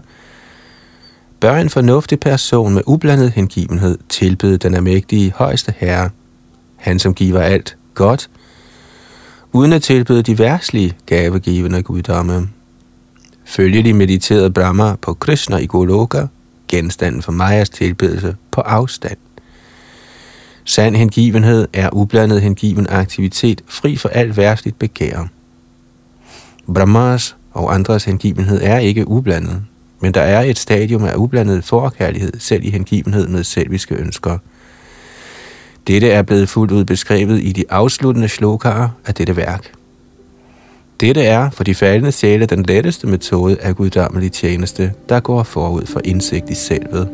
bør 1.40 1.56
en 1.56 1.70
fornuftig 1.70 2.20
person 2.20 2.74
med 2.74 2.82
ublandet 2.86 3.30
hengivenhed 3.30 3.98
tilbede 4.08 4.58
den 4.58 4.74
almægtige 4.74 5.32
højeste 5.36 5.74
herre, 5.76 6.10
han 6.76 6.98
som 6.98 7.14
giver 7.14 7.40
alt 7.40 7.76
godt, 7.94 8.30
uden 9.52 9.72
at 9.72 9.82
tilbyde 9.82 10.22
de 10.22 10.38
værtslige 10.38 10.94
gavegivende 11.06 11.82
guddomme. 11.82 12.48
Følgelig 13.44 13.96
mediterede 13.96 14.50
Brahma 14.50 14.94
på 14.94 15.14
Krishna 15.14 15.56
i 15.56 15.66
Goloka, 15.66 16.26
genstanden 16.68 17.22
for 17.22 17.32
Majas 17.32 17.68
tilbedelse 17.68 18.36
på 18.50 18.60
afstand. 18.60 19.16
Sand 20.64 20.96
hengivenhed 20.96 21.68
er 21.72 21.90
ublandet 21.92 22.42
hengiven 22.42 22.86
aktivitet, 22.90 23.62
fri 23.68 23.96
for 23.96 24.08
alt 24.08 24.36
værtsligt 24.36 24.78
begær. 24.78 25.28
Brahmas 26.74 27.36
og 27.52 27.74
andres 27.74 28.04
hengivenhed 28.04 28.60
er 28.62 28.78
ikke 28.78 29.08
ublandet, 29.08 29.62
men 30.00 30.14
der 30.14 30.20
er 30.20 30.42
et 30.42 30.58
stadium 30.58 31.04
af 31.04 31.14
ublandet 31.14 31.64
forkærlighed, 31.64 32.32
selv 32.38 32.64
i 32.64 32.70
hengivenhed 32.70 33.28
med 33.28 33.44
selviske 33.44 33.94
ønsker– 33.94 34.38
dette 35.88 36.10
er 36.10 36.22
blevet 36.22 36.48
fuldt 36.48 36.72
ud 36.72 36.84
beskrevet 36.84 37.42
i 37.42 37.52
de 37.52 37.64
afsluttende 37.70 38.28
slokarer 38.28 38.88
af 39.06 39.14
dette 39.14 39.36
værk. 39.36 39.72
Dette 41.00 41.22
er 41.22 41.50
for 41.50 41.64
de 41.64 41.74
faldende 41.74 42.12
sjæle 42.12 42.46
den 42.46 42.62
letteste 42.62 43.06
metode 43.06 43.56
af 43.60 43.76
guddommelig 43.76 44.32
tjeneste, 44.32 44.92
der 45.08 45.20
går 45.20 45.42
forud 45.42 45.86
for 45.86 46.00
indsigt 46.04 46.50
i 46.50 46.54
selvet. 46.54 47.08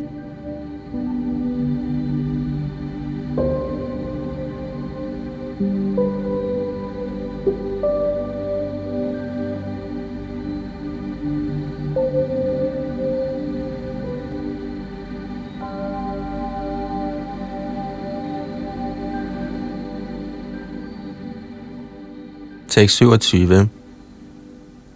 Tekst 22.75 23.03
27. 23.03 23.68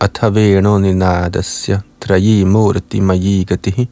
Athaveno 0.01 0.72
ninadasya 0.83 1.76
trayi 2.01 2.37
murti 2.55 2.99
mayi 3.11 3.37
gatihi 3.51 3.85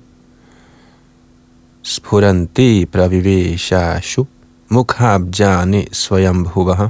स्फुरन्ति 1.91 2.69
प्रविवेशाशु 2.93 4.23
मुखाब्जानि 4.75 5.81
स्वयंभुवः 6.01 6.81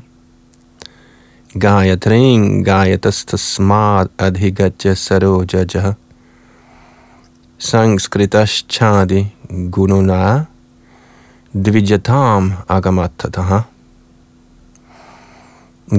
गायत्रीं 1.64 2.40
गायतस्तस्मादधिगच्य 2.68 4.86
सरोजजः 5.04 5.86
संस्कृतश्चादिगुणुना 7.70 10.22
द्विजताम् 11.66 12.48
अगमत्थतः 12.76 13.50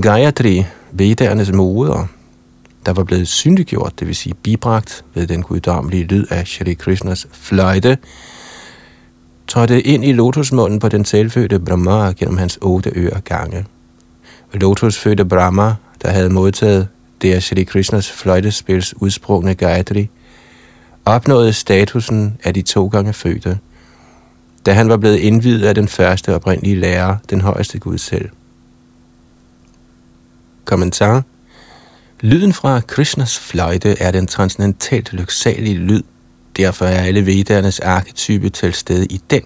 Gayatri 0.08 0.56
Vedernes 0.92 1.52
moder, 1.52 2.08
der 2.86 2.94
var 2.94 3.04
blevet 3.04 3.28
synliggjort, 3.28 4.00
det 4.00 4.08
vil 4.08 4.16
sige 4.16 4.34
bibragt 4.34 5.06
ved 5.14 5.28
den 5.28 5.44
guddommelige 5.44 6.04
lyd 6.04 6.26
af 6.30 6.48
Shri 6.48 6.74
Krishnas 6.74 7.28
fløjte, 7.32 7.98
trådte 9.48 9.82
ind 9.82 10.06
i 10.06 10.12
lotusmunden 10.12 10.80
på 10.80 10.90
den 10.90 11.06
selvfødte 11.06 11.60
Brahma 11.60 12.12
gennem 12.12 12.38
hans 12.38 12.58
otte 12.62 12.92
øer 12.96 13.20
gange. 13.20 13.66
Lotusfødte 14.54 15.26
Brahma, 15.26 15.76
der 16.02 16.10
havde 16.10 16.30
modtaget 16.30 16.88
det 17.22 17.34
af 17.34 17.44
Shri 17.44 17.64
Krishnas 17.64 18.12
fløjtespils 18.12 19.02
udsprungne 19.02 19.56
Gayatri, 19.56 20.10
opnåede 21.06 21.54
statusen 21.54 22.38
af 22.44 22.54
de 22.54 22.62
to 22.62 22.88
gange 22.88 23.14
fødte, 23.14 23.60
da 24.66 24.74
han 24.74 24.90
var 24.90 24.98
blevet 24.98 25.18
indvidet 25.18 25.68
af 25.68 25.76
den 25.76 25.88
første 25.88 26.36
oprindelige 26.36 26.76
lærer, 26.76 27.16
den 27.30 27.42
højeste 27.42 27.80
Gud 27.80 27.98
selv. 27.98 28.30
Kommentar 30.68 31.24
Lyden 32.22 32.54
fra 32.54 32.80
Krishnas 32.80 33.40
fløjte 33.40 34.02
er 34.02 34.12
den 34.12 34.28
transcendentalt 34.28 35.14
lyksalige 35.14 35.76
lyd. 35.76 36.04
Derfor 36.58 36.86
er 36.86 37.02
alle 37.02 37.26
vedernes 37.26 37.80
arketype 37.80 38.50
til 38.50 38.74
stede 38.74 39.06
i 39.06 39.22
den. 39.30 39.42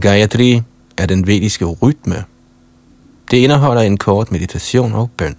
Gayatri 0.00 0.62
er 0.96 1.06
den 1.06 1.26
vediske 1.26 1.64
rytme. 1.64 2.24
Det 3.30 3.36
indeholder 3.36 3.82
en 3.82 3.96
kort 3.96 4.32
meditation 4.32 4.92
og 4.92 5.10
bøn. 5.16 5.36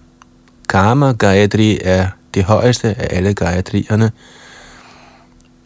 Karma 0.69 1.11
Gayatri 1.11 1.79
er 1.83 2.07
det 2.33 2.43
højeste 2.43 2.88
af 2.88 3.17
alle 3.17 3.33
Gayatrierne, 3.33 4.11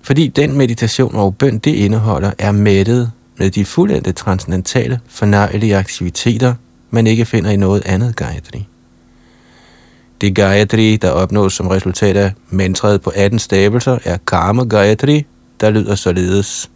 fordi 0.01 0.27
den 0.27 0.57
meditation 0.57 1.15
og 1.15 1.37
bøn, 1.37 1.57
det 1.57 1.75
indeholder, 1.75 2.31
er 2.37 2.51
mættet 2.51 3.11
med 3.37 3.51
de 3.51 3.65
fuldendte 3.65 4.11
transcendentale, 4.11 4.99
fornøjelige 5.07 5.77
aktiviteter, 5.77 6.53
man 6.91 7.07
ikke 7.07 7.25
finder 7.25 7.49
i 7.49 7.55
noget 7.55 7.85
andet 7.85 8.15
Gayatri. 8.15 8.67
Det 10.21 10.35
Gayatri, 10.35 10.97
der 10.97 11.09
opnås 11.09 11.53
som 11.53 11.67
resultat 11.67 12.17
af 12.17 12.33
mantraet 12.49 13.01
på 13.01 13.11
18 13.15 13.39
stavelser, 13.39 13.97
er 14.05 14.17
Karma 14.27 14.63
Gayatri, 14.63 15.25
der 15.61 15.69
lyder 15.69 15.95
således. 15.95 16.69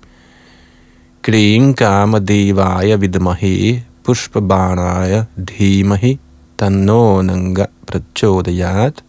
Kling 1.22 1.78
Karma 1.78 2.20
Devaya 2.20 2.95
Vidmahe 2.95 3.84
Pushpabanaya 4.03 5.24
Dhimahi 5.47 6.20
Tanno 6.57 7.22
Nanga 7.22 7.66
Prachodayat. 7.88 9.03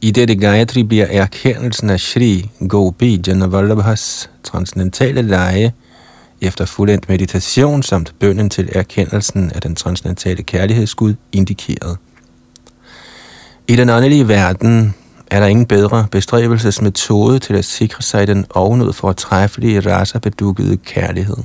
I 0.00 0.10
dette 0.10 0.34
Gayatri 0.34 0.82
bliver 0.82 1.06
erkendelsen 1.06 1.90
af 1.90 2.00
Shri 2.00 2.50
Gopi 2.68 3.22
Janavallabhas 3.26 4.30
transcendentale 4.42 5.22
leje– 5.22 5.72
efter 6.40 6.64
fuldendt 6.64 7.08
meditation 7.08 7.82
samt 7.82 8.14
bønden 8.20 8.50
til 8.50 8.68
erkendelsen 8.72 9.52
af 9.54 9.60
den 9.60 9.74
transcendentale 9.74 10.42
kærlighedsgud 10.42 11.14
indikeret. 11.32 11.96
I 13.68 13.76
den 13.76 13.90
åndelige 13.90 14.28
verden 14.28 14.94
er 15.30 15.40
der 15.40 15.46
ingen 15.46 15.66
bedre 15.66 16.06
bestræbelsesmetode 16.10 17.38
til 17.38 17.54
at 17.54 17.64
sikre 17.64 18.02
sig 18.02 18.26
den 18.26 18.46
ovenud 18.50 18.92
for 18.92 19.10
at 19.10 19.16
træffelige 19.16 19.80
raser 19.80 20.18
bedukkede 20.18 20.76
kærlighed. 20.76 21.36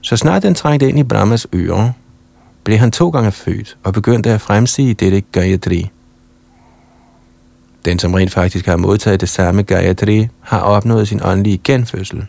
Så 0.00 0.16
snart 0.16 0.42
den 0.42 0.54
trængte 0.54 0.88
ind 0.88 0.98
i 0.98 1.02
Brahmas 1.02 1.46
ører, 1.54 1.92
blev 2.64 2.78
han 2.78 2.90
to 2.90 3.10
gange 3.10 3.32
født 3.32 3.76
og 3.84 3.92
begyndte 3.92 4.30
at 4.30 4.40
fremsige 4.40 4.94
dette 4.94 5.20
Gayatri. 5.20 5.90
Den, 7.84 7.98
som 7.98 8.14
rent 8.14 8.32
faktisk 8.32 8.66
har 8.66 8.76
modtaget 8.76 9.20
det 9.20 9.28
samme 9.28 9.62
Gayatri, 9.62 10.28
har 10.40 10.60
opnået 10.60 11.08
sin 11.08 11.20
åndelige 11.24 11.60
genfødsel. 11.64 12.26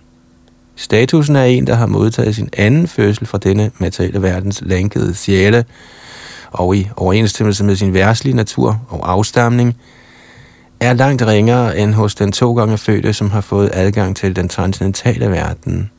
Statusen 0.81 1.35
er 1.35 1.43
en, 1.43 1.67
der 1.67 1.75
har 1.75 1.85
modtaget 1.85 2.35
sin 2.35 2.49
anden 2.57 2.87
fødsel 2.87 3.27
fra 3.27 3.37
denne 3.37 3.71
materielle 3.77 4.21
verdens 4.21 4.61
lænkede 4.65 5.15
sjæle, 5.15 5.65
og 6.51 6.75
i 6.75 6.89
overensstemmelse 6.95 7.63
med 7.63 7.75
sin 7.75 7.93
værtslige 7.93 8.35
natur 8.35 8.81
og 8.89 9.11
afstamning, 9.11 9.75
er 10.79 10.93
langt 10.93 11.21
ringere 11.21 11.77
end 11.77 11.93
hos 11.93 12.15
den 12.15 12.31
to 12.31 12.53
gange 12.53 12.77
fødte, 12.77 13.13
som 13.13 13.31
har 13.31 13.41
fået 13.41 13.69
adgang 13.73 14.15
til 14.15 14.35
den 14.35 14.49
transcendentale 14.49 15.29
verden. 15.29 15.89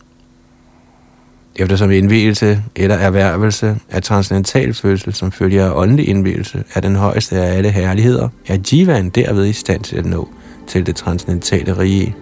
Eftersom 1.56 1.90
indvielse 1.90 2.62
eller 2.76 2.96
erhvervelse 2.96 3.76
af 3.90 4.02
transcendental 4.02 4.74
fødsel, 4.74 5.14
som 5.14 5.32
følger 5.32 5.66
af 5.66 5.72
åndelig 5.74 6.08
indvielse, 6.08 6.64
er 6.74 6.80
den 6.80 6.96
højeste 6.96 7.36
af 7.36 7.56
alle 7.56 7.70
herligheder, 7.70 8.28
er 8.46 8.58
jivan 8.72 9.08
derved 9.08 9.46
i 9.46 9.52
stand 9.52 9.84
til 9.84 9.96
at 9.96 10.06
nå 10.06 10.28
til 10.66 10.86
det 10.86 10.96
transcendentale 10.96 11.78
rige. 11.78 12.14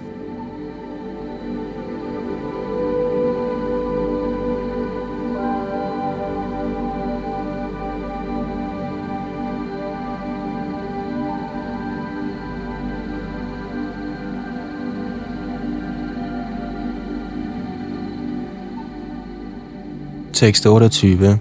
Tekst 20.40 20.64
28. 20.66 21.38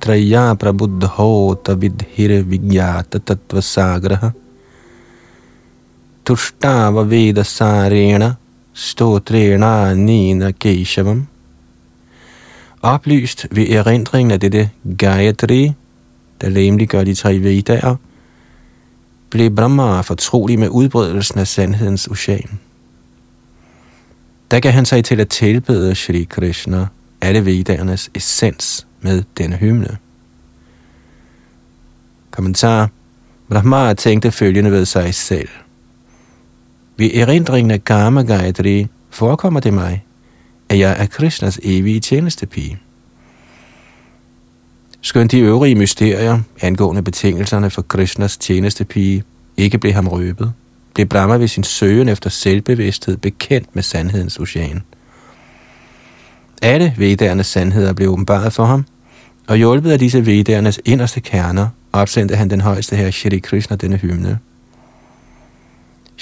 Traya 0.00 0.54
prabuddho 0.56 1.54
tavidhir 1.62 2.42
vigyata 2.42 3.18
tattvasagraha. 3.20 4.32
Tushtava 6.24 7.04
veda 7.04 7.44
sarena 7.44 8.36
stotrena 8.72 9.94
nina 9.94 10.52
keshavam. 10.52 11.26
Oplyst 12.82 13.46
ved 13.50 13.68
erindringen 13.68 14.30
af 14.30 14.40
dette 14.40 14.70
Gayatri, 14.98 15.72
der 16.40 16.48
lemelig 16.48 16.88
gør 16.88 17.04
de 17.04 17.14
tre 17.14 17.38
vedaer, 17.38 17.96
blev 19.30 19.50
Brahma 19.50 20.00
fortrolig 20.00 20.58
med 20.58 20.68
udbredelsen 20.68 21.38
af 21.38 21.46
sandhedens 21.46 22.06
ocean. 22.06 22.58
Der 24.50 24.60
gav 24.60 24.72
han 24.72 24.84
sig 24.84 25.04
til 25.04 25.20
at 25.20 25.28
tilbede 25.28 25.94
Shri 25.94 26.22
Krishna– 26.22 26.86
alle 27.20 27.46
vedernes 27.46 28.10
essens 28.14 28.86
med 29.00 29.22
denne 29.38 29.56
hymne. 29.56 29.96
Kommentar. 32.30 32.90
Brahma 33.48 33.94
tænkte 33.94 34.32
følgende 34.32 34.72
ved 34.72 34.84
sig 34.84 35.14
selv. 35.14 35.48
Ved 36.96 37.10
erindringen 37.14 37.70
af 37.70 37.84
Karma 37.84 38.22
Gayatri 38.22 38.86
forekommer 39.10 39.60
det 39.60 39.74
mig, 39.74 40.04
at 40.68 40.78
jeg 40.78 40.96
er 40.98 41.06
Krishnas 41.06 41.60
evige 41.62 42.00
tjenestepige. 42.00 42.78
Skønt 45.00 45.32
de 45.32 45.40
øvrige 45.40 45.74
mysterier 45.74 46.40
angående 46.60 47.02
betingelserne 47.02 47.70
for 47.70 47.82
Krishnas 47.82 48.36
tjenestepige 48.36 49.24
ikke 49.56 49.78
blev 49.78 49.92
ham 49.92 50.08
røbet, 50.08 50.52
blev 50.94 51.06
Brahma 51.06 51.36
ved 51.36 51.48
sin 51.48 51.64
søgen 51.64 52.08
efter 52.08 52.30
selvbevidsthed 52.30 53.16
bekendt 53.16 53.74
med 53.74 53.82
sandhedens 53.82 54.38
ocean– 54.38 54.82
alle 56.62 56.94
vedernes 56.96 57.46
sandheder 57.46 57.92
blev 57.92 58.10
åbenbaret 58.10 58.52
for 58.52 58.64
ham, 58.64 58.84
og 59.48 59.56
hjulpet 59.56 59.90
af 59.90 59.98
disse 59.98 60.26
vedernes 60.26 60.80
inderste 60.84 61.20
kerner, 61.20 61.68
opsendte 61.92 62.36
han 62.36 62.50
den 62.50 62.60
højeste 62.60 62.96
her 62.96 63.10
Shri 63.10 63.38
Krishna 63.38 63.76
denne 63.76 63.96
hymne. 63.96 64.38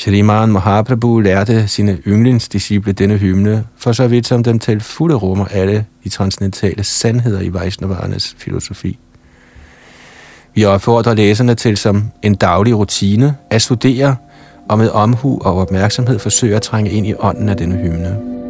Man 0.07 0.49
Mahaprabhu 0.49 1.21
lærte 1.21 1.69
sine 1.69 1.99
yndlingsdisciple 2.07 2.93
denne 2.93 3.17
hymne, 3.17 3.65
for 3.77 3.93
så 3.93 4.09
vidt 4.09 4.27
som 4.27 4.43
den 4.43 4.59
til 4.59 4.81
fulde 4.81 5.15
rummer 5.15 5.45
alle 5.45 5.87
de 6.05 6.09
transcendentale 6.09 6.85
sandheder 6.85 7.41
i 7.41 7.53
Vaishnavarnes 7.53 8.35
filosofi. 8.39 8.99
Vi 10.55 10.65
opfordrer 10.65 11.15
læserne 11.15 11.55
til 11.55 11.77
som 11.77 12.05
en 12.23 12.35
daglig 12.35 12.77
rutine 12.77 13.37
at 13.51 13.63
studere 13.63 14.17
og 14.69 14.79
med 14.79 14.91
omhu 14.91 15.39
og 15.41 15.59
opmærksomhed 15.59 16.19
forsøge 16.19 16.57
at 16.57 16.63
trænge 16.63 16.91
ind 16.91 17.07
i 17.07 17.15
ånden 17.15 17.49
af 17.49 17.57
denne 17.57 17.77
hymne. 17.77 18.46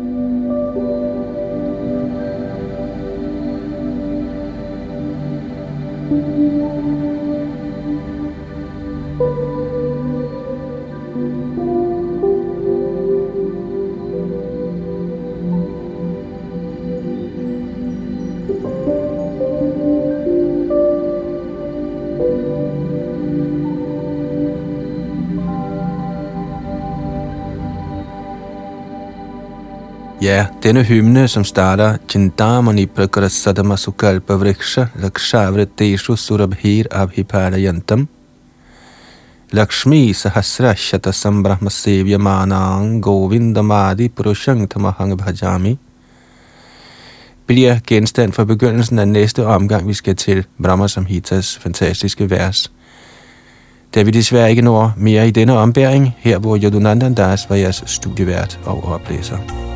Ja, 30.27 30.47
denne 30.63 30.83
hymne, 30.83 31.29
som 31.29 31.45
starter 31.45 31.97
Chindamani 32.09 32.87
Prakrasadama 32.87 33.77
Sukalpa 33.77 34.35
Vriksha 34.35 34.87
Lakshavriteshu 34.95 36.17
Surabhir 36.17 36.87
Abhipadayantam 36.91 38.09
Lakshmi 39.53 40.13
Sahasra 40.13 40.75
Shata 40.75 41.13
Sambrahma 41.13 41.71
Sevya 41.71 42.19
Manang 42.19 43.03
Govindamadi 43.03 44.09
Purushang 44.09 44.71
Tamahang 44.71 45.19
Bhajami 45.19 45.79
bliver 47.47 47.79
genstand 47.87 48.33
for 48.33 48.45
begyndelsen 48.45 48.99
af 48.99 49.09
næste 49.09 49.47
omgang, 49.47 49.89
vi 49.89 49.95
skal 49.95 50.17
til 50.17 50.45
Brahma 50.63 50.89
Samhitas 50.89 51.59
fantastiske 51.59 52.31
vers. 52.31 52.73
Da 53.95 54.03
vi 54.03 54.11
desværre 54.11 54.51
ikke 54.51 54.63
når 54.63 54.93
mere 54.97 55.29
i 55.29 55.31
denne 55.31 55.59
ombæring, 55.59 56.15
her 56.19 56.39
hvor 56.39 56.57
Yadunandan 56.57 57.15
Das 57.15 57.51
var 57.51 57.57
jeres 57.57 57.83
studievært 57.87 58.61
og 58.65 58.85
oplæser. 58.85 59.76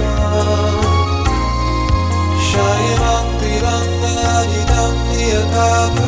above 5.51 6.00